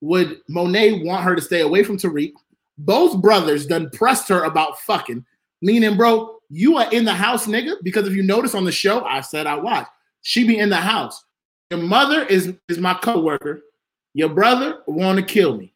would 0.00 0.40
Monet 0.48 1.02
want 1.02 1.24
her 1.24 1.34
to 1.34 1.42
stay 1.42 1.60
away 1.60 1.82
from 1.82 1.96
Tariq? 1.96 2.32
Both 2.78 3.20
brothers 3.20 3.66
done 3.66 3.90
pressed 3.90 4.28
her 4.28 4.44
about 4.44 4.78
fucking. 4.80 5.24
Meaning, 5.62 5.96
bro, 5.96 6.36
you 6.48 6.76
are 6.78 6.90
in 6.92 7.04
the 7.04 7.12
house, 7.12 7.46
nigga. 7.46 7.76
Because 7.82 8.06
if 8.06 8.14
you 8.14 8.22
notice 8.22 8.54
on 8.54 8.64
the 8.64 8.72
show, 8.72 9.04
I 9.04 9.20
said 9.20 9.46
I 9.46 9.56
watched. 9.56 9.90
She 10.22 10.46
be 10.46 10.58
in 10.58 10.70
the 10.70 10.76
house. 10.76 11.24
Your 11.70 11.80
mother 11.80 12.24
is 12.24 12.54
is 12.68 12.78
my 12.78 12.94
coworker. 12.94 13.62
Your 14.14 14.28
brother 14.28 14.78
want 14.86 15.18
to 15.18 15.24
kill 15.24 15.56
me. 15.56 15.72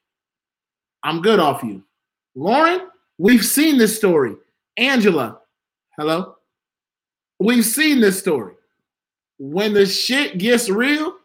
I'm 1.03 1.23
good 1.23 1.39
off 1.39 1.63
you. 1.63 1.85
Lauren, 2.35 2.89
we've 3.19 3.45
seen 3.45 3.79
this 3.79 3.97
story. 3.97 4.35
Angela, 4.77 5.41
hello. 5.97 6.37
We've 7.39 7.65
seen 7.65 8.01
this 8.01 8.19
story. 8.19 8.55
When 9.39 9.75
the 9.75 9.87
shit 9.87 10.39
gets 10.39 10.69
real, 10.69 11.17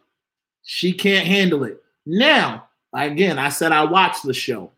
she 0.63 0.93
can't 0.93 1.25
handle 1.25 1.63
it. 1.63 1.81
Now, 2.05 2.67
again, 2.93 3.39
I 3.39 3.49
said 3.49 3.71
I 3.71 3.85
watched 3.85 4.23
the 4.23 4.33
show. 4.33 4.71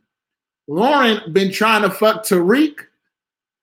Lauren 0.68 1.34
been 1.34 1.52
trying 1.52 1.82
to 1.82 1.90
fuck 1.90 2.24
Tariq, 2.24 2.76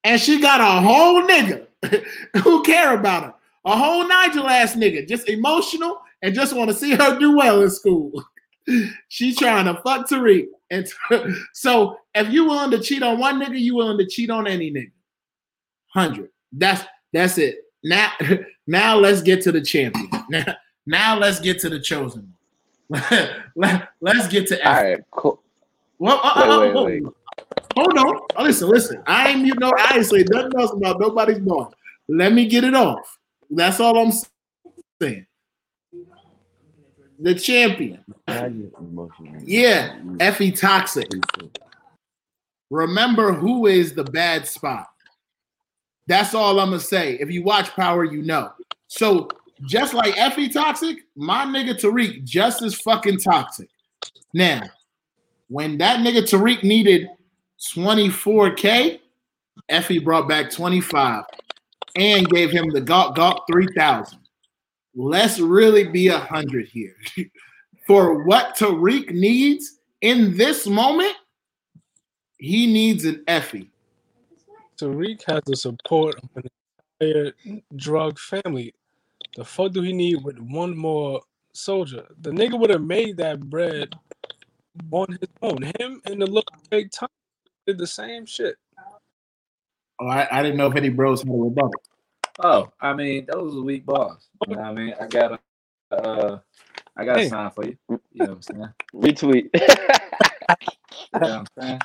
and 0.04 0.20
she 0.20 0.40
got 0.40 0.60
a 0.60 0.82
whole 0.82 1.22
nigga 1.22 1.66
who 2.42 2.62
care 2.64 2.94
about 2.98 3.24
her. 3.24 3.34
A 3.64 3.76
whole 3.76 4.06
Nigel 4.06 4.48
ass 4.48 4.74
nigga, 4.74 5.06
just 5.06 5.28
emotional 5.28 6.00
and 6.22 6.34
just 6.34 6.54
want 6.54 6.70
to 6.70 6.76
see 6.76 6.94
her 6.94 7.18
do 7.18 7.36
well 7.36 7.62
in 7.62 7.70
school. 7.70 8.12
She's 9.08 9.36
trying 9.36 9.66
to 9.66 9.80
fuck 9.82 10.08
Tariq. 10.08 10.46
And 10.70 10.86
so 11.54 11.98
if 12.14 12.32
you 12.32 12.44
willing 12.44 12.70
to 12.72 12.80
cheat 12.80 13.02
on 13.02 13.18
one 13.18 13.40
nigga, 13.40 13.58
you 13.58 13.74
willing 13.74 13.98
to 13.98 14.06
cheat 14.06 14.30
on 14.30 14.46
any 14.46 14.70
nigga. 14.70 14.92
Hundred. 15.88 16.30
That's 16.52 16.84
that's 17.12 17.38
it. 17.38 17.58
Now, 17.82 18.12
now 18.66 18.96
let's 18.96 19.22
get 19.22 19.42
to 19.42 19.52
the 19.52 19.60
champion. 19.60 20.10
Now, 20.28 20.44
now 20.86 21.18
let's 21.18 21.40
get 21.40 21.58
to 21.60 21.68
the 21.68 21.80
chosen 21.80 22.34
one. 22.88 23.04
Let, 23.54 23.88
us 24.16 24.28
get 24.28 24.46
to 24.48 24.66
All 24.66 24.74
F. 24.74 24.82
right, 24.82 24.98
cool. 25.10 25.42
Well, 25.98 26.20
uh, 26.22 26.32
uh, 26.34 26.60
Wait, 26.60 26.70
uh, 26.70 26.82
wait, 26.84 27.02
wait. 27.02 27.12
Hold 27.76 27.98
on. 27.98 28.20
Oh, 28.36 28.42
listen, 28.42 28.68
listen. 28.68 29.02
I 29.06 29.28
ain't 29.30 29.46
you 29.46 29.54
know 29.54 29.72
I 29.76 29.96
ain't 29.96 30.06
say 30.06 30.24
nothing 30.28 30.58
else 30.58 30.72
about 30.72 31.00
nobody's 31.00 31.38
boss. 31.38 31.72
Let 32.08 32.32
me 32.32 32.46
get 32.46 32.64
it 32.64 32.74
off. 32.74 33.18
That's 33.50 33.80
all 33.80 33.98
I'm 33.98 34.12
saying. 35.00 35.26
The 37.20 37.34
champion. 37.34 38.04
Yeah, 39.44 39.98
Effie 40.20 40.52
Toxic. 40.52 41.10
Remember 42.70 43.32
who 43.32 43.66
is 43.66 43.94
the 43.94 44.04
bad 44.04 44.46
spot. 44.46 44.86
That's 46.06 46.34
all 46.34 46.60
I'm 46.60 46.70
gonna 46.70 46.80
say. 46.80 47.14
If 47.14 47.30
you 47.30 47.42
watch 47.42 47.70
Power, 47.70 48.04
you 48.04 48.22
know. 48.22 48.52
So 48.86 49.28
just 49.66 49.94
like 49.94 50.16
Effie 50.16 50.48
Toxic, 50.48 50.98
my 51.16 51.44
nigga 51.44 51.70
Tariq 51.70 52.24
just 52.24 52.62
as 52.62 52.74
fucking 52.76 53.18
toxic. 53.18 53.68
Now, 54.32 54.62
when 55.48 55.78
that 55.78 56.00
nigga 56.00 56.22
Tariq 56.22 56.62
needed 56.62 57.08
24k, 57.74 59.00
Effie 59.68 59.98
brought 59.98 60.28
back 60.28 60.50
25 60.50 61.24
and 61.96 62.28
gave 62.28 62.50
him 62.50 62.70
the 62.70 62.80
Gawk 62.80 63.16
Gawk 63.16 63.44
3000. 63.50 64.18
Let's 65.00 65.38
really 65.38 65.84
be 65.84 66.08
a 66.08 66.18
hundred 66.18 66.66
here. 66.66 66.96
For 67.86 68.24
what 68.24 68.56
Tariq 68.56 69.12
needs 69.12 69.78
in 70.00 70.36
this 70.36 70.66
moment, 70.66 71.14
he 72.38 72.66
needs 72.66 73.04
an 73.04 73.22
Effie. 73.28 73.70
Tariq 74.76 75.22
has 75.30 75.42
the 75.46 75.54
support 75.54 76.16
of 76.16 76.28
an 76.34 76.50
entire 77.00 77.32
drug 77.76 78.18
family. 78.18 78.74
The 79.36 79.44
fuck 79.44 79.70
do 79.70 79.82
he 79.82 79.92
need 79.92 80.24
with 80.24 80.38
one 80.40 80.76
more 80.76 81.20
soldier? 81.52 82.04
The 82.22 82.30
nigga 82.30 82.58
would 82.58 82.70
have 82.70 82.82
made 82.82 83.18
that 83.18 83.38
bread 83.38 83.94
on 84.90 85.06
his 85.12 85.28
own. 85.42 85.62
Him 85.78 86.02
and 86.06 86.20
the 86.20 86.26
look 86.26 86.48
big 86.70 86.90
time 86.90 87.08
did 87.68 87.78
the 87.78 87.86
same 87.86 88.26
shit. 88.26 88.56
Oh, 90.00 90.08
I, 90.08 90.26
I 90.32 90.42
didn't 90.42 90.56
know 90.56 90.66
if 90.66 90.74
any 90.76 90.88
bros 90.88 91.22
had 91.22 91.30
a 91.30 91.32
rebuttal. 91.32 91.82
Oh, 92.40 92.72
I 92.80 92.94
mean, 92.94 93.26
those 93.30 93.56
are 93.56 93.62
weak 93.62 93.84
balls. 93.84 94.28
You 94.46 94.54
know 94.54 94.62
what 94.62 94.68
I 94.68 94.74
mean? 94.74 94.94
I 95.00 95.06
got 95.06 95.40
a, 95.90 95.94
uh, 95.94 96.38
I 96.96 97.04
got 97.04 97.16
a 97.16 97.20
Hey. 97.20 97.28
sign 97.28 97.50
for 97.50 97.64
you. 97.64 97.76
You 97.88 97.98
know 98.14 98.26
what 98.26 98.36
I'm 98.36 98.42
saying? 98.42 98.74
Retweet. 98.94 99.50
You 101.12 101.20
know 101.20 101.26
what 101.26 101.48
I'm 101.58 101.64
saying? 101.68 101.80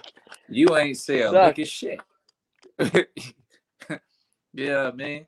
You 0.49 0.77
ain't 0.77 0.97
sell 0.97 1.31
Suck. 1.31 1.45
look 1.45 1.59
at 1.59 1.67
shit. 1.67 2.01
yeah, 4.53 4.91
man. 4.93 5.25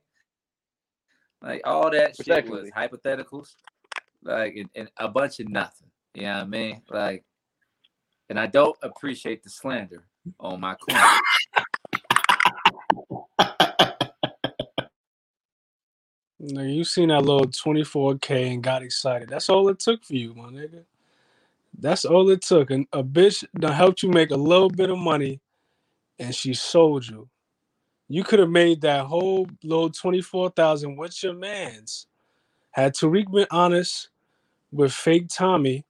Like 1.42 1.62
all 1.64 1.90
that 1.92 2.16
shit 2.16 2.50
was 2.50 2.70
hypotheticals, 2.72 3.56
like 4.22 4.56
and, 4.58 4.70
and 4.76 4.90
a 4.98 5.08
bunch 5.08 5.40
of 5.40 5.48
nothing. 5.48 5.88
You 6.14 6.24
know 6.24 6.34
what 6.34 6.42
I 6.42 6.46
mean? 6.46 6.82
Like, 6.90 7.24
and 8.30 8.40
I 8.40 8.48
don't 8.48 8.76
appreciate 8.82 9.44
the 9.44 9.50
slander 9.50 10.04
on 10.40 10.60
my 10.60 10.76
queen. 10.76 10.98
Nigga, 16.42 16.76
you 16.76 16.86
seen 16.86 17.10
that 17.10 17.24
little 17.26 17.48
24K 17.48 18.54
and 18.54 18.64
got 18.64 18.84
excited. 18.84 19.30
That's 19.30 19.50
all 19.50 19.70
it 19.70 19.80
took 19.80 20.04
for 20.04 20.16
you, 20.16 20.36
my 20.36 20.46
nigga. 20.50 20.86
That's 21.80 22.06
all 22.06 22.30
it 22.32 22.42
took. 22.44 22.72
And 22.72 22.88
a 22.94 23.04
bitch 23.04 23.46
done 23.60 23.74
helped 23.74 24.04
you 24.04 24.10
make 24.10 24.32
a 24.32 24.38
little 24.38 24.70
bit 24.70 24.92
of 24.92 25.00
money 25.00 25.42
and 26.20 26.36
she 26.36 26.56
sold 26.56 27.08
you. 27.08 27.30
You 28.10 28.24
could 28.24 28.40
have 28.40 28.52
made 28.52 28.82
that 28.82 29.08
whole 29.08 29.48
little 29.64 29.92
24,000 29.92 30.98
with 30.98 31.24
your 31.24 31.36
mans. 31.36 32.08
Had 32.72 32.96
Tariq 32.96 33.32
been 33.32 33.48
honest 33.52 34.10
with 34.72 34.94
fake 34.94 35.30
Tommy, 35.30 35.86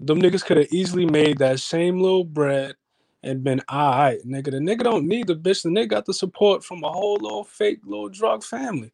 them 0.00 0.22
niggas 0.22 0.46
could 0.46 0.58
have 0.58 0.72
easily 0.72 1.06
made 1.06 1.38
that 1.38 1.60
same 1.60 2.00
little 2.00 2.24
bread 2.24 2.76
and 3.22 3.44
been 3.44 3.62
alright, 3.72 4.20
nigga. 4.26 4.52
The 4.52 4.58
nigga 4.58 4.84
don't 4.84 5.08
need 5.08 5.28
the 5.28 5.36
bitch. 5.36 5.64
The 5.64 5.70
nigga 5.70 5.90
got 5.90 6.06
the 6.06 6.14
support 6.14 6.64
from 6.64 6.84
a 6.84 6.90
whole 6.90 7.18
little 7.20 7.44
fake 7.44 7.80
little 7.84 8.10
drug 8.10 8.44
family. 8.44 8.93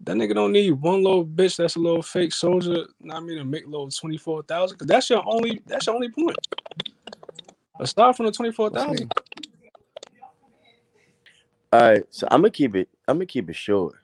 That 0.00 0.16
nigga 0.16 0.34
don't 0.34 0.52
need 0.52 0.70
one 0.72 1.02
little 1.02 1.26
bitch 1.26 1.56
that's 1.56 1.76
a 1.76 1.80
little 1.80 2.02
fake 2.02 2.32
soldier. 2.32 2.86
Not 3.00 3.24
me 3.24 3.34
to 3.36 3.44
make 3.44 3.66
little 3.66 3.90
twenty 3.90 4.16
four 4.16 4.42
thousand. 4.42 4.78
Cause 4.78 4.88
that's 4.88 5.10
your 5.10 5.22
only. 5.26 5.60
That's 5.66 5.86
your 5.86 5.96
only 5.96 6.10
point. 6.10 6.36
Aside 7.80 8.16
from 8.16 8.26
the 8.26 8.32
twenty 8.32 8.52
four 8.52 8.70
thousand, 8.70 9.10
All 11.72 11.80
right, 11.80 12.04
so 12.10 12.28
I'm 12.30 12.40
gonna 12.40 12.50
keep 12.50 12.76
it. 12.76 12.88
I'm 13.06 13.16
gonna 13.16 13.26
keep 13.26 13.50
it 13.50 13.56
short. 13.56 13.96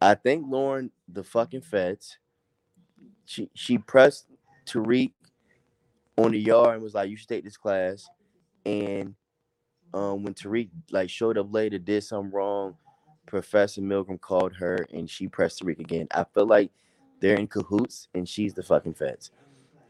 I 0.00 0.14
think 0.14 0.46
Lauren, 0.48 0.90
the 1.08 1.24
fucking 1.24 1.62
feds, 1.62 2.18
she 3.24 3.50
she 3.54 3.78
pressed 3.78 4.26
Tariq 4.66 5.12
on 6.16 6.32
the 6.32 6.38
yard 6.38 6.74
and 6.74 6.82
was 6.82 6.94
like, 6.94 7.08
"You 7.08 7.16
should 7.16 7.28
take 7.28 7.44
this 7.44 7.56
class." 7.56 8.08
And 8.66 9.14
um, 9.94 10.24
when 10.24 10.34
Tariq 10.34 10.70
like 10.90 11.08
showed 11.08 11.38
up 11.38 11.52
later, 11.52 11.78
did 11.78 12.04
something 12.04 12.32
wrong, 12.32 12.76
Professor 13.28 13.80
Milgram 13.80 14.20
called 14.20 14.54
her 14.56 14.86
and 14.92 15.08
she 15.08 15.28
pressed 15.28 15.62
Tariq 15.62 15.78
again. 15.78 16.08
I 16.12 16.24
feel 16.24 16.46
like 16.46 16.70
they're 17.20 17.36
in 17.36 17.46
cahoots 17.46 18.08
and 18.14 18.28
she's 18.28 18.54
the 18.54 18.62
fucking 18.62 18.94
feds. 18.94 19.30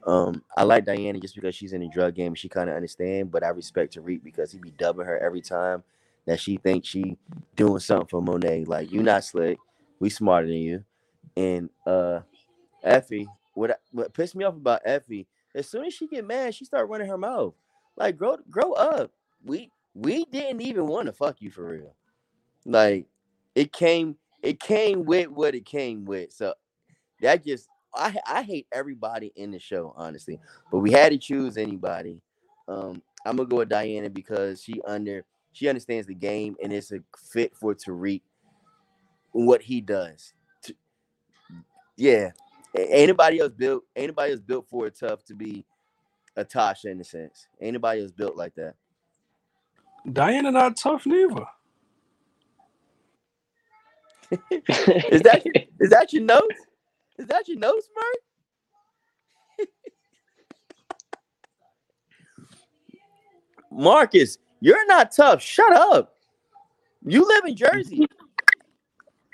Um, 0.07 0.43
I 0.57 0.65
like 0.65 0.85
Diana 0.85 1.21
just 1.21 1.35
because 1.35 1.55
she's 1.55 1.73
in 1.73 1.81
the 1.81 1.89
drug 1.89 2.15
game. 2.15 2.35
She 2.35 2.49
kind 2.49 2.69
of 2.71 2.77
understand, 2.77 3.31
but 3.31 3.45
I 3.45 3.49
respect 3.49 3.95
Tariq 3.95 4.23
because 4.23 4.53
he 4.53 4.59
be 4.59 4.71
dubbing 4.73 5.07
her 5.07 5.19
every 5.19 5.41
time 5.41 5.83
that 6.27 6.41
she 6.41 6.57
thinks 6.57 6.89
she 6.89 7.17
doing 7.57 7.81
something 7.81 8.09
for 8.09 8.23
Monet. 8.23 8.65
Like 8.65 8.93
you 8.93 9.03
not 9.03 9.25
slick, 9.25 9.59
we 10.01 10.11
smarter 10.11 10.47
than 10.47 10.57
you. 10.57 10.85
And 11.37 11.71
uh, 11.87 12.21
Effie, 12.83 13.27
what 13.55 13.81
what 13.93 14.13
pissed 14.15 14.35
me 14.35 14.45
off 14.45 14.55
about 14.55 14.83
Effie? 14.85 15.27
As 15.55 15.69
soon 15.69 15.85
as 15.85 15.95
she 15.95 16.07
get 16.07 16.27
mad, 16.27 16.55
she 16.55 16.65
start 16.65 16.89
running 16.89 17.09
her 17.09 17.19
mouth. 17.19 17.55
Like 17.97 18.17
grow 18.17 18.37
grow 18.51 18.73
up. 18.73 19.11
We 19.45 19.71
we 19.95 20.25
didn't 20.27 20.61
even 20.63 20.87
want 20.87 21.07
to 21.07 21.13
fuck 21.13 21.41
you 21.41 21.51
for 21.51 21.65
real. 21.65 21.95
Like 22.65 23.07
it 23.59 23.73
came 23.73 24.17
it 24.41 24.61
came 24.61 25.05
with 25.05 25.29
what 25.29 25.57
it 25.57 25.67
came 25.67 26.05
with. 26.05 26.33
So 26.33 26.55
that 27.21 27.45
just 27.45 27.69
I 27.93 28.15
I 28.25 28.43
hate 28.43 28.69
everybody 28.73 29.33
in 29.35 29.51
the 29.51 29.59
show, 29.59 29.93
honestly. 29.97 30.39
But 30.71 30.79
we 30.79 30.93
had 30.93 31.11
to 31.11 31.19
choose 31.19 31.57
anybody. 31.57 32.23
Um, 32.69 33.03
I'm 33.27 33.37
gonna 33.37 33.49
go 33.49 33.57
with 33.57 33.69
Diana 33.69 34.11
because 34.11 34.63
she 34.63 34.81
under 34.87 35.25
she 35.53 35.69
understands 35.69 36.07
the 36.07 36.15
game 36.15 36.55
and 36.63 36.73
it's 36.73 36.93
a 36.93 37.01
fit 37.33 37.57
for 37.57 37.75
Tariq 37.75 38.23
what 39.33 39.63
he 39.63 39.81
does. 39.81 40.33
Yeah. 41.97 42.31
Anybody 42.77 43.41
else 43.41 43.53
built 43.53 43.83
anybody 43.97 44.33
else 44.33 44.41
built 44.41 44.69
for 44.69 44.87
it 44.87 44.97
tough 45.01 45.25
to 45.25 45.35
be 45.35 45.65
a 46.37 46.45
Tasha 46.45 46.85
in 46.85 47.01
a 47.01 47.05
sense. 47.05 47.49
Anybody 47.61 48.03
else 48.03 48.13
built 48.13 48.37
like 48.37 48.55
that. 48.55 48.75
Diana 50.13 50.53
not 50.53 50.77
tough 50.77 51.07
neither. 51.07 51.45
Is 55.11 55.23
that 55.23 55.43
your, 55.45 55.55
is 55.81 55.91
that 55.91 56.13
your 56.13 56.23
notes? 56.23 56.55
Is 57.19 57.27
that 57.29 57.49
your 57.49 57.59
notes, 57.59 57.89
Mark? 59.59 59.69
Marcus, 63.73 64.39
you're 64.61 64.87
not 64.87 65.13
tough. 65.13 65.41
Shut 65.43 65.73
up. 65.73 66.15
You 67.05 67.27
live 67.27 67.45
in 67.47 67.57
Jersey. 67.57 68.07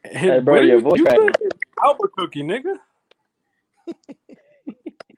Hey, 0.04 0.38
bro, 0.40 0.60
your 0.60 0.76
you- 0.76 0.80
voice 0.80 0.98
you 0.98 1.04
cracking. 1.04 1.22
live 1.26 1.34
in 1.40 1.50
Albuquerque, 1.84 2.42
nigga. 2.42 2.76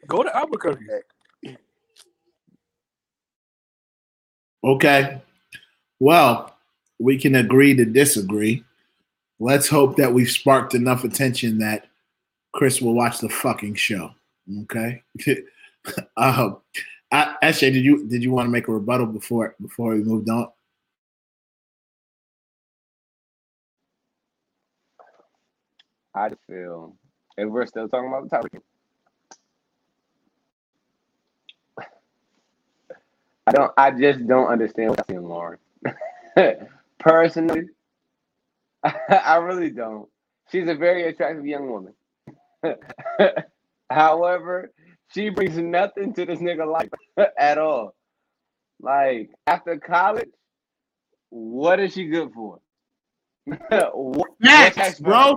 Go 0.07 0.22
to 0.22 0.35
Albuquerque. 0.37 0.85
Okay. 4.64 5.20
Well, 6.01 6.57
we 6.98 7.18
can 7.18 7.35
agree 7.35 7.74
to 7.74 7.85
disagree. 7.85 8.64
Let's 9.38 9.68
hope 9.68 9.96
that 9.96 10.12
we've 10.12 10.31
sparked 10.31 10.75
enough 10.75 11.05
attention 11.05 11.59
that 11.59 11.88
Chris 12.53 12.81
will 12.81 12.94
watch 12.94 13.18
the 13.18 13.29
fucking 13.29 13.75
show. 13.75 14.12
Okay. 14.62 15.03
um, 16.16 16.59
I, 17.12 17.37
actually, 17.42 17.72
did 17.72 17.85
you 17.85 18.09
did 18.09 18.22
you 18.22 18.33
want 18.33 18.46
to 18.46 18.51
make 18.51 18.68
a 18.68 18.72
rebuttal 18.72 19.07
before 19.07 19.55
before 19.61 19.94
we 19.94 20.03
moved 20.03 20.29
on? 20.29 20.49
I 26.14 26.31
feel 26.49 26.96
if 27.37 27.49
we're 27.49 27.66
still 27.66 27.88
talking 27.88 28.09
about 28.09 28.25
the 28.25 28.31
topic. 28.31 28.62
I 33.46 33.53
don't 33.53 33.72
I 33.77 33.90
just 33.90 34.27
don't 34.27 34.49
understand 34.49 34.90
what's 34.90 35.09
in 35.11 35.22
Lauren. 35.22 35.59
Personally, 36.99 37.68
I 39.09 39.37
really 39.37 39.70
don't. 39.70 40.09
She's 40.53 40.68
a 40.68 40.75
very 40.75 41.05
attractive 41.09 41.46
young 41.46 41.68
woman. 41.70 41.94
However, 43.90 44.72
she 45.14 45.29
brings 45.31 45.57
nothing 45.57 46.12
to 46.14 46.25
this 46.25 46.38
nigga 46.40 46.70
life 46.70 46.90
at 47.38 47.59
all. 47.59 47.94
Like 48.81 49.31
after 49.46 49.79
college, 49.79 50.29
what 51.31 51.81
is 51.81 51.94
she 51.94 52.07
good 52.07 52.33
for? 52.35 52.61
what, 53.44 53.90
what's 53.94 54.35
Facts, 54.42 54.77
next 54.77 55.01
bro. 55.03 55.37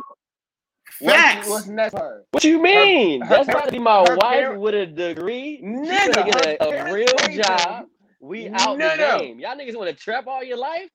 What's, 0.99 1.15
Facts. 1.15 1.49
what's 1.49 1.67
next 1.67 1.93
her? 1.97 2.23
What 2.31 2.43
you 2.43 2.62
mean? 2.62 3.21
her 3.21 3.29
That's 3.29 3.47
about 3.49 3.65
to 3.65 3.71
be 3.71 3.79
my 3.79 4.01
wife 4.01 4.17
parent- 4.17 4.62
with 4.62 4.73
a 4.75 4.85
degree. 4.88 5.57
She's 5.57 5.89
Nigga, 5.89 6.13
gonna 6.15 6.31
get 6.31 6.62
a, 6.62 6.89
a 6.89 6.93
real 6.93 7.41
job. 7.41 7.85
We 8.19 8.49
out 8.49 8.77
No, 8.77 8.89
the 8.89 8.95
no. 8.97 9.19
game. 9.19 9.39
Y'all 9.39 9.55
niggas 9.55 9.75
want 9.77 9.89
to 9.89 9.95
trap 9.95 10.27
all 10.27 10.43
your 10.43 10.57
life? 10.57 10.89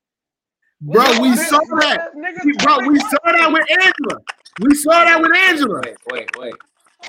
Bro, 0.81 1.21
we 1.21 1.35
saw 1.37 1.59
that. 1.81 2.11
We- 2.15 2.53
Bro, 2.63 2.79
we 2.89 2.99
saw 2.99 3.19
that 3.25 3.51
with 3.53 3.65
Angela. 3.71 4.21
We 4.61 4.75
saw 4.75 5.05
that 5.05 5.21
with 5.21 5.35
Angela. 5.37 5.81
Wait, 5.85 5.97
wait, 6.13 6.31
wait. 6.39 6.55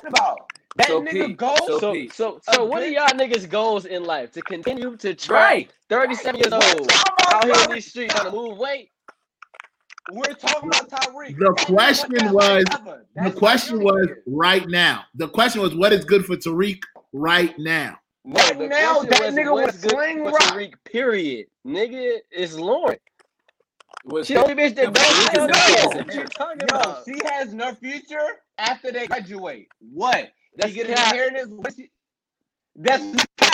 about 0.06 0.38
that 0.76 0.88
So, 0.88 1.00
nigga 1.02 1.10
Pete, 1.10 1.36
goes. 1.36 1.58
so- 1.66 1.78
So, 1.80 1.94
So, 2.12 2.40
so 2.52 2.64
what 2.64 2.82
are 2.82 2.88
y'all 2.88 3.08
niggas' 3.08 3.48
goals 3.48 3.86
in 3.86 4.04
life? 4.04 4.32
To 4.32 4.42
continue 4.42 4.96
to 4.96 5.14
try. 5.14 5.40
Right. 5.40 5.70
37 5.88 6.40
years 6.40 6.52
old 6.52 6.90
out 7.32 7.44
here 7.44 7.54
in 7.64 7.70
these 7.72 7.86
streets 7.88 8.14
trying 8.14 8.30
to 8.30 8.36
move 8.36 8.58
weight? 8.58 8.90
We're 10.12 10.34
talking 10.34 10.68
about 10.68 10.88
Tyreek. 10.88 11.36
The 11.38 11.52
question 11.66 12.32
was- 12.32 12.64
The 13.16 13.30
question 13.32 13.80
was 13.82 14.08
right 14.26 14.68
now. 14.68 15.04
The 15.14 15.28
question 15.28 15.62
was 15.62 15.74
what 15.74 15.92
is 15.92 16.04
good 16.04 16.24
for 16.26 16.36
Tariq 16.36 16.80
right 17.12 17.58
now. 17.58 17.98
Right 18.24 18.58
now, 18.58 19.02
that 19.02 19.32
nigga 19.34 19.52
what's 19.52 19.74
was 19.74 19.82
good 19.82 19.90
sling 19.92 20.18
for 20.18 20.30
rock. 20.30 20.40
Tariq, 20.42 20.74
period. 20.84 21.46
Nigga, 21.66 22.18
it's 22.30 22.54
Lauren. 22.54 22.98
Was 24.06 24.28
She 24.28 24.34
the 24.34 24.42
only 24.42 24.54
bitch 24.54 24.76
that 24.76 24.92
don't 24.94 24.94
but 24.94 25.02
tell 25.32 25.48
no. 25.48 25.56
What 26.04 26.14
you 26.14 26.26
talking 26.28 26.62
No, 26.62 26.78
about? 26.82 27.04
she 27.06 27.22
has 27.24 27.54
no 27.54 27.74
future 27.74 28.16
after 28.58 28.92
they 28.92 29.06
graduate. 29.08 29.68
What? 29.80 30.32
That's 30.56 30.72
She 30.72 30.76
get 30.76 30.86
an 30.88 30.96
cap. 30.96 31.14
inheritance. 31.14 31.50
What 31.50 31.74
she- 31.76 31.90
That's 32.76 33.04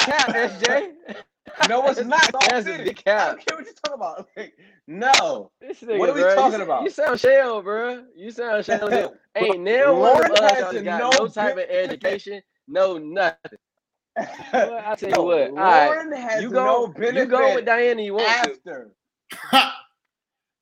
Cap, 0.04 0.32
SJ. 0.34 0.92
no, 1.68 1.88
it's 1.88 2.00
not. 2.02 2.24
It's 2.24 2.34
all 2.34 2.42
That's 2.48 2.66
a 2.66 2.72
city. 2.72 2.84
big 2.84 3.02
I 3.06 3.26
don't 3.28 3.46
care 3.46 3.56
what 3.58 3.66
you're 3.66 3.74
talking 3.74 3.94
about. 3.94 4.28
Like, 4.36 4.54
no. 4.88 5.52
This 5.60 5.80
nigga, 5.82 5.98
What 5.98 6.10
are 6.10 6.14
we 6.14 6.20
bro, 6.20 6.34
you 6.34 6.34
talking 6.34 6.54
s- 6.54 6.62
about? 6.62 6.84
You 6.84 6.90
sound 6.90 7.20
shell, 7.20 7.62
bro. 7.62 8.04
You 8.16 8.30
sound 8.30 8.64
shell. 8.66 9.14
Ain't 9.36 9.62
now 9.62 9.94
one 9.94 10.12
Lauren 10.12 10.30
of 10.30 10.30
us 10.32 10.58
has 10.70 10.82
got 10.82 11.06
no 11.06 11.10
no 11.10 11.28
type 11.28 11.54
of 11.56 11.64
education, 11.70 12.42
no 12.68 12.98
nothing. 12.98 13.58
Well, 14.52 14.82
I 14.84 14.94
tell 14.96 15.10
you 15.10 15.14
No, 15.16 15.24
what, 15.24 15.52
all 15.56 15.64
right, 15.64 15.88
Lauren 15.88 16.12
has 16.12 16.44
you 16.44 16.50
go, 16.50 16.86
benefit 16.86 17.14
you 17.14 17.26
go 17.26 17.52
with 17.54 17.66
Diana. 17.66 18.02
You 18.02 18.14
want 18.14 18.38
to? 18.42 18.58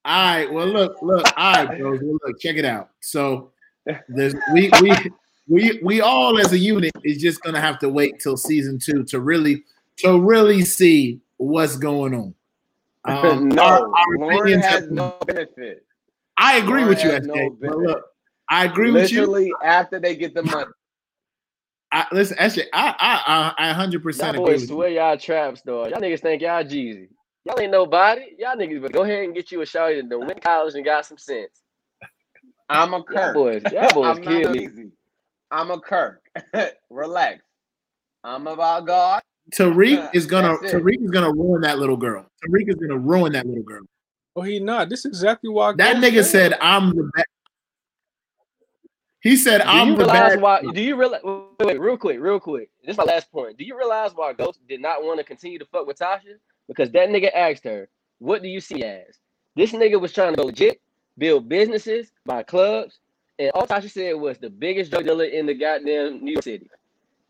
All 0.05 0.35
right. 0.35 0.53
Well, 0.53 0.67
look, 0.67 0.97
look. 1.03 1.25
All 1.37 1.53
right, 1.55 1.79
bros. 1.79 2.01
Well, 2.03 2.19
look, 2.25 2.41
check 2.41 2.57
it 2.57 2.65
out. 2.65 2.91
So 3.01 3.51
there's 4.09 4.35
we 4.53 4.71
we 4.83 4.93
we 5.49 5.81
we 5.83 6.01
all 6.01 6.39
as 6.39 6.53
a 6.53 6.59
unit 6.59 6.93
is 7.05 7.19
just 7.21 7.41
gonna 7.43 7.61
have 7.61 7.79
to 7.81 7.89
wait 7.89 8.19
till 8.21 8.37
season 8.37 8.79
two 8.79 9.05
to 9.05 9.21
really 9.21 9.65
to 9.99 10.21
really 10.21 10.63
see 10.63 11.21
what's 11.37 11.77
going 11.77 12.15
on. 12.15 12.35
Um, 13.07 13.49
no, 13.49 13.63
our- 13.63 13.87
our 13.89 14.19
Lauren 14.19 14.61
has 14.61 14.83
have- 14.83 14.91
no 14.91 15.17
benefit. 15.27 15.87
I 16.37 16.59
agree 16.59 16.83
Lauren 16.83 16.89
with 16.89 17.03
you, 17.03 17.11
SJ. 17.11 17.27
no 17.27 17.51
but 17.59 17.79
look, 17.79 18.05
I 18.51 18.67
agree 18.67 18.91
with 18.91 19.11
you. 19.11 19.21
Literally 19.21 19.53
after 19.65 19.99
they 19.99 20.15
get 20.17 20.35
the 20.35 20.43
money. 20.43 20.71
I, 21.93 22.07
listen, 22.13 22.37
SJ, 22.37 22.67
I 22.75 22.95
I 23.59 23.71
I 23.71 23.73
hundred 23.73 24.03
percent 24.03 24.37
agree 24.37 24.51
boys 24.53 24.61
with 24.61 24.69
swear 24.69 24.89
y'all 24.91 25.17
traps, 25.17 25.61
stars. 25.61 25.91
Y'all 25.93 26.01
niggas 26.01 26.21
think 26.21 26.43
y'all 26.43 26.63
Jeezy. 26.63 27.09
Y'all 27.51 27.61
ain't 27.61 27.73
nobody. 27.73 28.23
Y'all 28.39 28.57
niggas, 28.57 28.81
but 28.81 28.93
go 28.93 29.03
ahead 29.03 29.25
and 29.25 29.35
get 29.35 29.51
you 29.51 29.61
a 29.61 29.65
shawty 29.65 30.01
that 30.01 30.09
done 30.09 30.21
went 30.21 30.37
to 30.37 30.41
college 30.41 30.75
and 30.75 30.85
got 30.85 31.05
some 31.05 31.19
sense. 31.19 31.63
I'm 32.69 32.95
a 32.95 32.99
Y'all 32.99 33.03
Kirk. 33.05 33.35
boys, 33.35 33.63
y'all 33.73 33.93
boys 33.93 34.17
I'm 34.19 34.23
kill 34.23 34.43
not 34.43 34.53
me. 34.53 34.65
easy. 34.65 34.91
I'm 35.51 35.71
a 35.73 35.81
Kirk. 35.81 36.23
Relax. 36.91 37.43
I'm 38.23 38.47
about 38.47 38.87
God. 38.87 39.23
Tariq 39.53 40.11
is 40.15 40.27
gonna 40.27 40.59
Tariq 40.59 41.03
is 41.03 41.11
gonna 41.11 41.33
ruin 41.33 41.63
that 41.63 41.79
little 41.79 41.97
girl. 41.97 42.25
Tariq 42.47 42.69
is 42.69 42.77
gonna 42.77 42.99
ruin 42.99 43.33
that 43.33 43.47
little 43.47 43.65
girl. 43.65 43.83
Oh, 44.37 44.43
he 44.43 44.61
not. 44.61 44.89
This 44.89 45.01
is 45.01 45.07
exactly 45.07 45.51
why. 45.51 45.73
That 45.73 45.97
nigga 45.97 46.23
said 46.23 46.53
said 46.53 46.59
I'm 46.61 46.91
the 46.91 47.11
bad. 47.17 47.25
He 49.23 49.37
said 49.37 49.59
Do 49.59 49.65
I'm 49.67 49.91
the 49.93 49.97
realize 49.97 50.35
bad. 50.35 50.41
why? 50.41 50.63
Do 50.63 50.81
you 50.81 50.95
realize? 50.95 51.23
Wait, 51.25 51.67
wait, 51.67 51.81
real 51.81 51.97
quick, 51.97 52.21
real 52.21 52.39
quick. 52.39 52.71
This 52.85 52.93
is 52.93 52.99
my 52.99 53.05
last 53.05 53.33
point. 53.33 53.57
Do 53.59 53.65
you 53.65 53.77
realize 53.77 54.13
why 54.15 54.33
Ghost 54.35 54.61
did 54.69 54.81
not 54.81 55.03
want 55.03 55.19
to 55.19 55.25
continue 55.25 55.59
to 55.59 55.65
fuck 55.65 55.87
with 55.89 55.99
Tasha? 55.99 56.37
Because 56.71 56.91
that 56.93 57.09
nigga 57.09 57.35
asked 57.35 57.65
her, 57.65 57.89
"What 58.21 58.43
do 58.43 58.49
you 58.49 58.61
see 58.61 58.85
as?" 58.85 59.19
This 59.57 59.73
nigga 59.73 60.01
was 60.01 60.13
trying 60.13 60.35
to 60.35 60.37
go 60.37 60.45
legit, 60.47 60.81
build 61.19 61.49
businesses, 61.49 62.13
buy 62.25 62.45
clubs, 62.45 63.01
and 63.41 63.51
all 63.55 63.67
Tasha 63.67 63.91
said 63.91 64.15
was 64.15 64.39
the 64.39 64.49
biggest 64.51 64.93
drug 64.93 65.03
dealer 65.05 65.25
in 65.25 65.47
the 65.47 65.55
goddamn 65.55 66.23
New 66.25 66.31
York 66.33 66.45
City. 66.45 66.71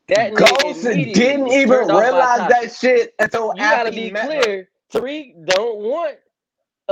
That 0.08 0.32
nigga 0.34 0.62
Ghost 0.62 0.84
immediately 0.84 1.12
didn't 1.14 1.48
even 1.48 1.68
turned 1.68 1.90
off 1.90 1.96
by 1.96 2.02
realize 2.04 2.48
that 2.50 2.72
shit 2.74 3.14
until 3.18 3.54
You 3.56 3.62
after 3.62 3.84
gotta 3.84 3.90
he 3.96 4.06
be 4.08 4.10
met 4.12 4.30
her. 4.34 4.42
clear. 4.42 4.68
Tariq 4.92 5.46
don't 5.46 5.78
want 5.78 6.16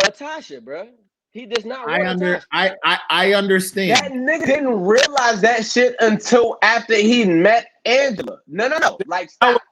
a 0.03 0.11
Tasha, 0.11 0.61
bruh. 0.63 0.89
He 1.31 1.45
does 1.45 1.67
not 1.67 1.87
want 1.87 1.91
I 2.01 2.05
a 2.07 2.11
under 2.11 2.37
Tasha. 2.39 2.45
I 2.53 2.75
I, 2.85 2.99
I 3.11 3.33
understand. 3.35 3.91
That 3.91 4.13
nigga 4.13 4.47
didn't 4.47 4.81
realize 4.81 5.43
that 5.43 5.67
shit 5.67 5.97
until 6.01 6.57
after 6.63 6.95
he 6.95 7.27
met 7.27 7.67
Angela. 7.85 8.39
No, 8.47 8.69
no, 8.69 8.79
no. 8.79 8.97
Like 9.07 9.29
stop. 9.31 9.61
So- 9.61 9.65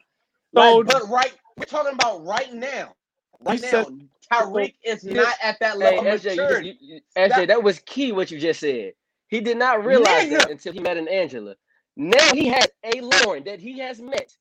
Like, 0.53 0.87
but 0.87 1.09
right, 1.09 1.33
we're 1.59 1.65
talking 1.67 1.95
about 1.95 2.25
right 2.25 2.53
now. 2.53 2.95
Right 3.41 3.61
He 3.61 3.63
now, 3.63 3.71
said- 3.85 4.09
Tyreek 4.33 4.75
is 4.85 5.05
He 5.05 5.15
not 5.15 5.35
at 5.43 5.59
that 5.61 5.79
Hey, 5.81 5.97
level 5.99 6.01
of 6.01 6.07
SJ, 6.07 6.37
you, 6.37 6.39
maturity. 6.39 6.71
you, 6.71 6.75
you, 6.81 7.01
SJ, 7.17 7.29
Stop. 7.33 7.49
that 7.49 7.63
was 7.63 7.81
key 7.81 8.13
what 8.13 8.31
you 8.31 8.39
just 8.41 8.61
said. 8.61 8.95
He 9.29 9.41
did 9.41 9.59
not 9.59 9.85
realize 9.85 10.29
that 10.31 10.51
until 10.51 10.73
he 10.73 10.81
met 10.81 10.97
an 10.97 11.09
Angela. 11.09 11.57
Now 11.97 12.33
he 12.35 12.49
has 12.49 12.69
a 12.85 13.01
Lauren 13.01 13.45
that 13.45 13.61
he 13.61 13.79
has 13.81 14.01
met. 14.01 14.33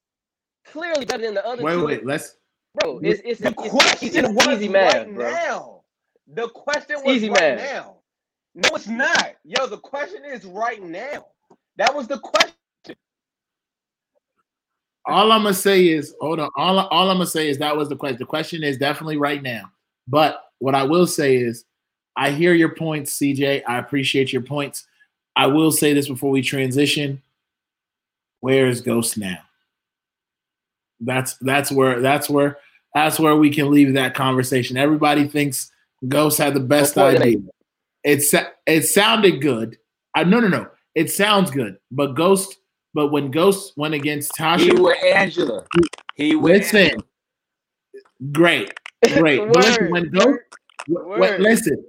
Clearly 0.65 1.06
better 1.06 1.23
than 1.23 1.36
the 1.36 1.45
other 1.47 1.63
wait, 1.63 1.78
two. 1.78 1.86
wait, 1.86 2.06
let's 2.06 2.38
Bro, 2.75 3.01
it's 3.04 3.21
it's, 3.25 3.41
The 3.41 3.51
it's, 3.62 3.63
it's, 3.63 3.73
question 3.73 4.15
it's 4.15 4.30
was 4.34 4.47
easy 4.47 4.69
math, 4.69 5.08
right 5.08 5.08
bro. 5.13 5.41
now. 5.47 5.84
The 6.28 6.49
question 6.49 6.97
was 7.04 7.17
easy 7.17 7.30
right 7.30 7.49
math. 7.49 7.58
now. 7.58 7.97
No, 8.56 8.69
it's 8.75 8.88
not. 8.88 9.36
Yo, 9.45 9.67
the 9.67 9.80
question 9.80 10.25
is 10.25 10.45
right 10.45 10.84
now. 10.84 11.28
That 11.78 11.95
was 11.95 12.08
the 12.08 12.19
question. 12.19 12.54
All 15.07 15.31
I'm 15.31 15.43
gonna 15.43 15.53
say 15.53 15.87
is 15.87 16.15
hold 16.19 16.39
on. 16.39 16.49
All, 16.55 16.79
all 16.79 17.09
I'm 17.09 17.17
gonna 17.17 17.27
say 17.27 17.49
is 17.49 17.57
that 17.59 17.75
was 17.75 17.89
the 17.89 17.95
question. 17.95 18.19
The 18.19 18.25
question 18.25 18.63
is 18.63 18.77
definitely 18.77 19.17
right 19.17 19.41
now. 19.41 19.71
But 20.07 20.43
what 20.59 20.75
I 20.75 20.83
will 20.83 21.07
say 21.07 21.37
is 21.37 21.65
I 22.15 22.31
hear 22.31 22.53
your 22.53 22.75
points, 22.75 23.17
CJ. 23.17 23.63
I 23.67 23.77
appreciate 23.77 24.31
your 24.31 24.41
points. 24.41 24.85
I 25.35 25.47
will 25.47 25.71
say 25.71 25.93
this 25.93 26.07
before 26.07 26.31
we 26.31 26.41
transition. 26.41 27.21
Where 28.39 28.67
is 28.67 28.81
Ghost 28.81 29.17
now? 29.17 29.39
That's 30.99 31.35
that's 31.37 31.71
where 31.71 32.01
that's 32.01 32.29
where 32.29 32.57
that's 32.93 33.19
where 33.19 33.35
we 33.35 33.49
can 33.49 33.69
leave 33.69 33.93
that 33.93 34.15
conversation. 34.15 34.77
Everybody 34.77 35.27
thinks 35.27 35.71
Ghost 36.07 36.37
had 36.37 36.53
the 36.53 36.61
best 36.61 36.95
Before 36.95 37.09
idea. 37.09 37.39
It's 38.03 38.33
it 38.65 38.83
sounded 38.83 39.41
good. 39.41 39.77
I 40.15 40.23
no 40.23 40.39
no 40.39 40.47
no. 40.47 40.67
It 40.93 41.11
sounds 41.11 41.51
good, 41.51 41.77
but 41.91 42.15
Ghost. 42.15 42.57
But 42.95 43.08
when 43.10 43.29
Ghost 43.29 43.73
went 43.75 43.93
against 43.93 44.31
Tasha, 44.36 44.62
He 44.62 44.71
with 44.71 44.97
Angela. 45.03 45.65
He 46.15 46.36
with 46.36 46.53
Listen, 46.53 46.79
Angela. 46.79 47.03
great, 48.31 48.73
great. 49.15 49.39
But 49.39 49.55
listen, 49.58 49.91
when 49.91 50.10
Ghost, 50.12 50.25
word, 50.27 50.39
w- 50.88 51.08
word. 51.10 51.19
w- 51.19 51.43
listen, 51.43 51.86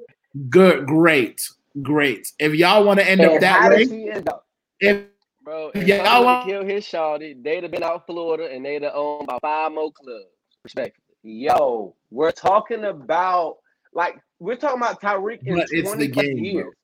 good, 0.51 0.85
great, 0.87 1.41
great. 1.81 2.27
If 2.41 2.55
y'all 2.55 2.85
want 2.85 2.99
to 2.99 3.09
end 3.09 3.21
up 3.21 3.41
that 3.41 3.71
way, 3.71 3.79
did 3.85 3.89
she 3.89 4.11
end 4.11 4.29
up? 4.29 4.47
if 4.81 5.05
Bro, 5.45 5.71
Yeah, 5.77 5.81
if 5.81 5.87
yeah, 5.89 6.03
I 6.03 6.17
I 6.17 6.21
want- 6.25 6.49
kill 6.49 6.65
his 6.65 6.85
shawty, 6.85 7.41
they'd 7.41 7.63
have 7.63 7.71
been 7.71 7.85
out 7.85 8.05
Florida 8.05 8.53
and 8.53 8.65
they'd 8.65 8.83
have 8.83 8.95
owned 8.97 9.29
about 9.29 9.43
five 9.43 9.71
more 9.71 9.93
clubs, 9.93 10.25
respectively. 10.65 11.03
Yo, 11.23 11.95
we're 12.11 12.33
talking 12.33 12.85
about 12.85 13.59
like 13.95 14.17
we're 14.41 14.57
talking 14.57 14.79
about 14.83 15.01
Tyreek 15.01 15.47
in 15.47 15.55
But 15.55 15.69
it's 15.71 15.89
20 15.89 16.07
the 16.09 16.13
plus 16.13 16.27
game, 16.27 16.35
bro. 16.37 16.43
years. 16.45 16.75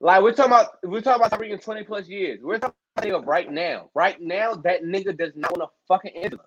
Like 0.00 0.22
we're 0.22 0.32
talking 0.34 0.52
about 0.52 0.66
we're 0.84 1.00
talking 1.00 1.20
about 1.26 1.36
Tyreek 1.40 1.50
in 1.50 1.58
20 1.58 1.82
plus 1.82 2.06
years. 2.08 2.38
We're 2.44 2.58
talking 2.58 2.76
about 2.96 3.06
nigga 3.06 3.26
right 3.26 3.50
now. 3.50 3.90
Right 3.94 4.20
now, 4.20 4.54
that 4.54 4.82
nigga 4.84 5.16
does 5.16 5.32
not 5.36 5.56
want 5.56 5.70
a 5.70 5.72
fucking 5.88 6.12
Angela. 6.16 6.42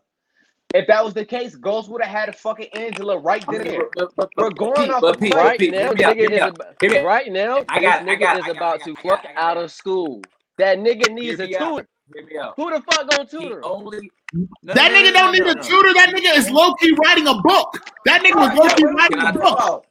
If 0.73 0.87
that 0.87 1.03
was 1.05 1.13
the 1.13 1.23
case, 1.23 1.55
Ghost 1.55 1.89
would 1.89 2.01
have 2.03 2.11
had 2.11 2.27
a 2.29 2.33
fucking 2.33 2.67
Angela 2.73 3.17
right 3.17 3.43
then 3.49 3.61
and 3.61 3.69
there. 3.69 3.89
But- 3.95 4.11
but- 4.15 4.29
We're 4.35 4.49
going 4.49 4.91
off 4.91 5.03
of 5.03 5.21
Right 5.21 5.33
Right 5.33 5.59
Pete, 5.59 5.71
now, 5.71 5.93
hear 5.93 5.93
me 5.93 6.03
nigga 6.03 6.15
me 6.29 6.35
is 6.35 6.41
out, 6.41 6.49
about, 6.55 6.75
hear 6.81 6.89
me 6.91 6.97
out. 6.97 7.05
right 7.05 7.31
now, 7.31 7.65
I 7.69 7.79
this 7.79 7.89
got- 7.89 8.01
I 8.01 8.05
nigga 8.05 8.19
got- 8.19 8.37
is 8.37 8.43
I 8.43 8.47
got- 8.47 8.57
about 8.57 8.81
I 8.81 8.85
to 8.85 8.95
fuck 8.95 9.25
out 9.37 9.57
of 9.57 9.71
school. 9.71 10.21
That 10.57 10.79
nigga 10.79 11.11
needs 11.13 11.39
a 11.39 11.47
tutor. 11.47 11.87
Hear 12.13 12.25
me 12.25 12.37
out. 12.37 12.53
Who 12.57 12.69
the 12.71 12.81
fuck 12.81 13.09
gonna 13.09 13.25
tutor? 13.25 13.57
him? 13.57 13.63
only 13.63 14.09
no, 14.33 14.73
that 14.73 14.91
no, 14.91 14.97
nigga 14.97 15.05
no, 15.05 15.11
don't 15.13 15.25
no, 15.25 15.31
need 15.31 15.43
no, 15.45 15.51
a 15.51 15.55
no. 15.55 15.61
tutor, 15.61 15.93
that 15.93 16.09
nigga 16.13 16.37
is 16.37 16.49
low 16.51 16.73
key 16.73 16.95
writing 17.05 17.27
a 17.27 17.35
book. 17.41 17.77
That 18.05 18.21
nigga 18.21 18.35
was 18.35 18.57
low 18.57 18.67
key 18.75 18.83
writing 18.85 19.19
a 19.19 19.33
book. 19.33 19.85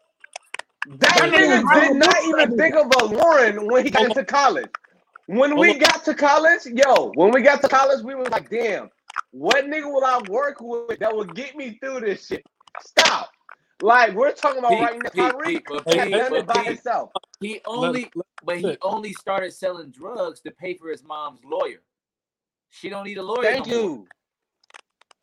That 0.86 0.98
That 1.00 1.32
nigga 1.32 1.62
nigga 1.62 1.64
wrote 1.64 1.82
a 1.82 1.88
did 1.88 1.96
not 1.96 2.24
even 2.24 2.58
think 2.58 2.74
of 2.76 2.92
a 3.00 3.04
Lauren 3.06 3.66
when 3.68 3.84
he 3.84 3.90
got 3.90 4.02
oh, 4.02 4.06
into 4.06 4.24
college. 4.24 4.66
When 5.26 5.56
we 5.56 5.78
got 5.78 6.04
to 6.04 6.14
college, 6.14 6.66
yo, 6.66 7.12
when 7.14 7.30
we 7.32 7.42
got 7.42 7.62
to 7.62 7.68
college, 7.68 8.04
we 8.04 8.14
was 8.14 8.28
like, 8.30 8.50
damn, 8.50 8.90
what 9.30 9.64
nigga 9.64 9.90
will 9.90 10.04
I 10.04 10.20
work 10.28 10.58
with 10.60 10.98
that 10.98 11.14
will 11.14 11.24
get 11.24 11.56
me 11.56 11.78
through 11.80 12.00
this 12.00 12.26
shit? 12.26 12.44
Stop. 12.82 13.30
Like 13.80 14.14
we're 14.14 14.32
talking 14.32 14.58
about 14.58 14.72
Pete, 14.72 14.80
right 14.80 15.02
now. 15.02 15.32
Pete, 15.42 15.66
Tyreek 15.66 15.86
has 15.86 16.10
done 16.10 16.36
it 16.36 16.46
by 16.46 16.54
Pete, 16.54 16.66
himself. 16.66 17.10
He 17.40 17.60
only, 17.66 18.10
but 18.44 18.58
he 18.58 18.76
only 18.82 19.12
started 19.14 19.52
selling 19.52 19.90
drugs 19.90 20.40
to 20.42 20.50
pay 20.50 20.74
for 20.74 20.90
his 20.90 21.02
mom's 21.02 21.40
lawyer. 21.44 21.82
She 22.70 22.88
don't 22.88 23.04
need 23.04 23.18
a 23.18 23.22
lawyer. 23.22 23.42
Thank 23.42 23.66
no 23.66 23.72
more. 23.72 23.82
you. 23.82 24.06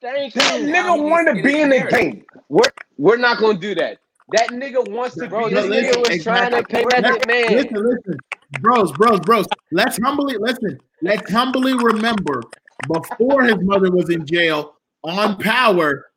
Thank 0.02 0.34
That 0.34 0.60
you. 0.60 0.68
Nigga 0.68 0.96
he 0.96 1.02
needs 1.02 1.04
wanted 1.12 1.36
to 1.36 1.42
to 1.42 1.48
be 1.48 1.62
in 1.62 1.70
the 1.70 1.78
marriage. 1.78 1.94
game. 1.94 2.26
We're 2.50 2.72
we're 2.98 3.18
not 3.18 3.40
gonna 3.40 3.58
do 3.58 3.76
that. 3.76 4.00
That 4.34 4.50
nigga 4.52 4.90
wants 4.92 5.16
to 5.16 5.28
Bro, 5.28 5.50
be 5.50 5.56
this 5.56 5.66
in 5.66 5.72
nigga 5.72 5.94
game. 5.94 6.04
was 6.18 6.24
trying 6.24 6.52
to 6.52 6.64
pay 6.64 6.86
Let's- 6.86 7.26
Man. 7.28 7.52
Listen, 7.54 7.74
listen, 7.86 8.18
bros, 8.62 8.92
bros, 8.94 9.20
bros. 9.22 9.46
Let's 9.72 9.98
humbly 10.02 10.38
listen. 10.40 10.80
Let's 11.02 11.30
humbly 11.32 11.74
remember 11.74 12.42
before 12.88 13.44
his 13.44 13.58
mother 13.62 13.92
was 13.92 14.10
in 14.10 14.26
jail 14.26 14.76
on 15.04 15.38
Power. 15.38 16.08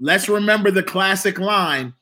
Let's 0.00 0.28
remember 0.28 0.70
the 0.70 0.82
classic 0.82 1.38
line: 1.38 1.94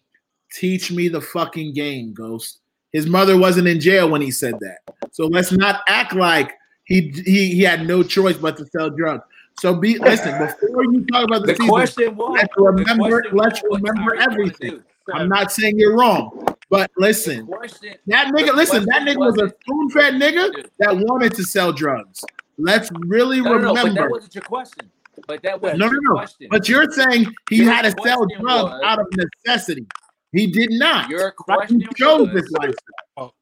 "Teach 0.52 0.90
me 0.90 1.08
the 1.08 1.20
fucking 1.20 1.74
game, 1.74 2.12
Ghost." 2.12 2.58
His 2.92 3.06
mother 3.06 3.38
wasn't 3.38 3.68
in 3.68 3.80
jail 3.80 4.10
when 4.10 4.20
he 4.20 4.30
said 4.30 4.54
that, 4.60 4.78
so 5.12 5.26
let's 5.26 5.52
not 5.52 5.80
act 5.88 6.14
like 6.14 6.52
he 6.84 7.12
he, 7.24 7.54
he 7.54 7.62
had 7.62 7.86
no 7.86 8.02
choice 8.02 8.36
but 8.36 8.56
to 8.58 8.66
sell 8.66 8.90
drugs. 8.90 9.22
So 9.60 9.74
be 9.74 9.98
listen 9.98 10.36
before 10.38 10.84
you 10.84 11.04
talk 11.12 11.24
about 11.24 11.42
the, 11.42 11.48
The 11.48 11.54
season. 11.54 11.68
question 11.68 12.16
was. 12.16 12.38
let's 12.38 12.54
the 12.56 12.62
remember. 12.62 13.22
question 13.22 13.36
Let's 13.38 13.62
remember 13.62 14.16
Tyreek 14.16 14.18
wanna 14.18 14.22
everything. 14.32 14.82
Do. 15.06 15.12
I'm 15.14 15.28
not 15.28 15.50
saying 15.52 15.78
you're 15.78 15.96
wrong, 15.96 16.46
but 16.70 16.90
listen. 16.96 17.46
question. 17.46 17.94
That 18.06 18.28
nigga, 18.34 18.46
The 18.48 18.52
listen, 18.54 18.84
that 18.86 19.02
nigga 19.02 19.16
was 19.18 19.38
a 19.38 19.42
wasn't- 19.44 19.60
spoon 19.62 19.90
fed 19.90 20.14
nigga 20.14 20.66
that 20.78 20.96
wanted 20.96 21.34
to 21.34 21.44
sell 21.44 21.72
drugs. 21.72 22.24
Let's 22.58 22.90
really 23.06 23.40
No, 23.40 23.58
no, 23.58 23.72
no, 23.72 23.82
but 23.82 23.94
that 23.94 24.10
wasn't 24.10 24.34
your 24.34 24.42
question. 24.44 24.90
But 25.26 25.42
that 25.42 25.60
wasn't 25.60 25.80
No, 25.80 25.86
no, 25.88 25.98
no. 26.00 26.12
question. 26.14 26.48
But 26.50 26.68
you're 26.68 26.90
saying 26.90 27.26
he 27.50 27.56
Your 27.64 27.72
had 27.72 27.82
to 27.82 27.90
sell 28.02 28.26
drugs 28.26 28.42
was- 28.72 28.80
out 28.84 28.98
of 29.00 29.06
necessity. 29.16 29.86
He 30.32 30.46
did 30.46 30.70
not. 30.70 31.10
Your 31.10 31.28
He 31.30 31.32
question 31.44 31.88
chose 31.96 32.28
was. 32.28 32.42
this 32.42 32.50
lifestyle. 32.52 32.76
Oh, 33.18 33.32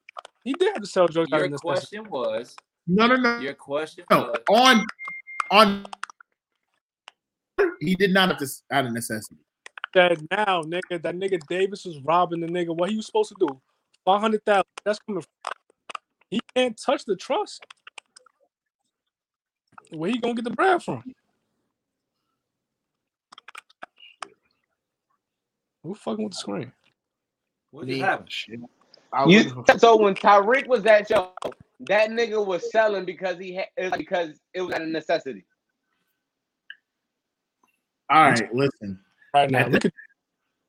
he 0.43 0.53
did 0.53 0.73
have 0.73 0.81
to 0.81 0.87
sell 0.87 1.07
drugs 1.07 1.31
out 1.31 1.39
Your 1.39 1.53
of 1.53 1.61
question 1.61 2.09
was. 2.09 2.55
No, 2.87 3.07
no, 3.07 3.15
no. 3.15 3.39
Your 3.39 3.53
question 3.53 4.03
no. 4.09 4.33
was. 4.33 4.37
On 4.49 4.85
on 5.51 5.85
he 7.79 7.95
did 7.95 8.11
not 8.11 8.29
have 8.29 8.37
to 8.39 8.47
out 8.71 8.85
of 8.85 8.91
necessity. 8.93 9.39
That 9.93 10.19
now, 10.31 10.63
nigga, 10.63 11.01
that 11.01 11.15
nigga 11.15 11.39
Davis 11.47 11.85
was 11.85 11.99
robbing 11.99 12.39
the 12.39 12.47
nigga. 12.47 12.75
What 12.75 12.89
he 12.89 12.95
was 12.95 13.05
supposed 13.05 13.29
to 13.29 13.47
do? 13.47 13.61
Five 14.05 14.21
hundred 14.21 14.45
thousand. 14.45 14.65
That's 14.85 14.99
coming. 14.99 15.21
From. 15.21 15.51
He 16.29 16.39
can't 16.55 16.79
touch 16.81 17.03
the 17.05 17.15
trust. 17.15 17.65
Where 19.91 20.09
he 20.09 20.17
gonna 20.17 20.35
get 20.35 20.45
the 20.45 20.51
bread 20.51 20.81
from? 20.81 21.03
Who 25.83 25.95
fucking 25.95 26.23
with 26.23 26.33
the 26.33 26.39
screen? 26.39 26.71
What 27.71 27.87
just 27.87 28.01
happened? 28.01 28.31
Shit. 28.31 28.59
I 29.11 29.25
You, 29.25 29.65
so 29.77 29.97
when 29.97 30.15
Tyreek 30.15 30.67
was 30.67 30.85
at 30.85 31.07
show, 31.07 31.33
that 31.81 32.11
nigga 32.11 32.45
was 32.45 32.71
selling 32.71 33.03
because 33.03 33.37
he 33.37 33.55
had 33.55 33.97
because 33.97 34.39
it 34.53 34.61
was 34.61 34.75
a 34.75 34.85
necessity. 34.85 35.45
all 38.09 38.29
right, 38.29 38.53
listen. 38.53 38.99
Right 39.33 39.49
now, 39.49 39.59
I 39.59 39.69
at 39.69 39.91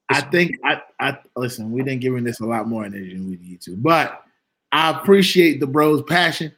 I 0.09 0.21
think 0.21 0.59
I, 0.65 0.83
I 1.01 1.19
listen. 1.37 1.73
We 1.73 1.83
didn't 1.83 2.01
give 2.01 2.15
him 2.15 2.25
this 2.25 2.41
a 2.41 2.47
lot 2.47 2.69
more 2.69 2.85
energy 2.85 3.15
than 3.15 3.29
we 3.29 3.37
need 3.37 3.61
to, 3.63 3.77
but 3.77 4.23
I 4.71 4.91
appreciate 4.91 5.61
the 5.61 5.67
bros' 5.67 6.03
passion. 6.03 6.53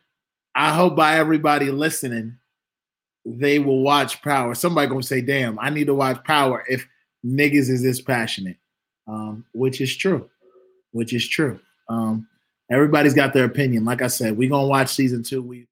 I 0.55 0.73
hope 0.73 0.97
by 0.97 1.17
everybody 1.17 1.71
listening, 1.71 2.37
they 3.25 3.59
will 3.59 3.83
watch 3.83 4.23
Power. 4.23 4.55
Somebody 4.55 4.89
gonna 4.89 5.03
say, 5.03 5.21
"Damn, 5.21 5.59
I 5.59 5.71
need 5.71 5.87
to 5.87 5.95
watch 5.95 6.23
Power." 6.25 6.65
If 6.69 6.87
niggas 7.25 7.71
is 7.71 7.83
this 7.83 8.01
passionate, 8.01 8.57
um, 9.07 9.45
which 9.55 9.81
is 9.81 9.97
true, 9.97 10.29
which 10.93 11.13
is 11.13 11.27
true. 11.27 11.59
Um, 11.89 12.27
Everybody's 12.71 13.15
got 13.15 13.35
their 13.35 13.45
opinion. 13.45 13.85
Like 13.85 14.03
I 14.03 14.07
said, 14.07 14.37
we're 14.37 14.49
gonna 14.49 14.67
watch 14.67 14.89
season 14.89 15.23
two. 15.23 15.43
We 15.43 15.67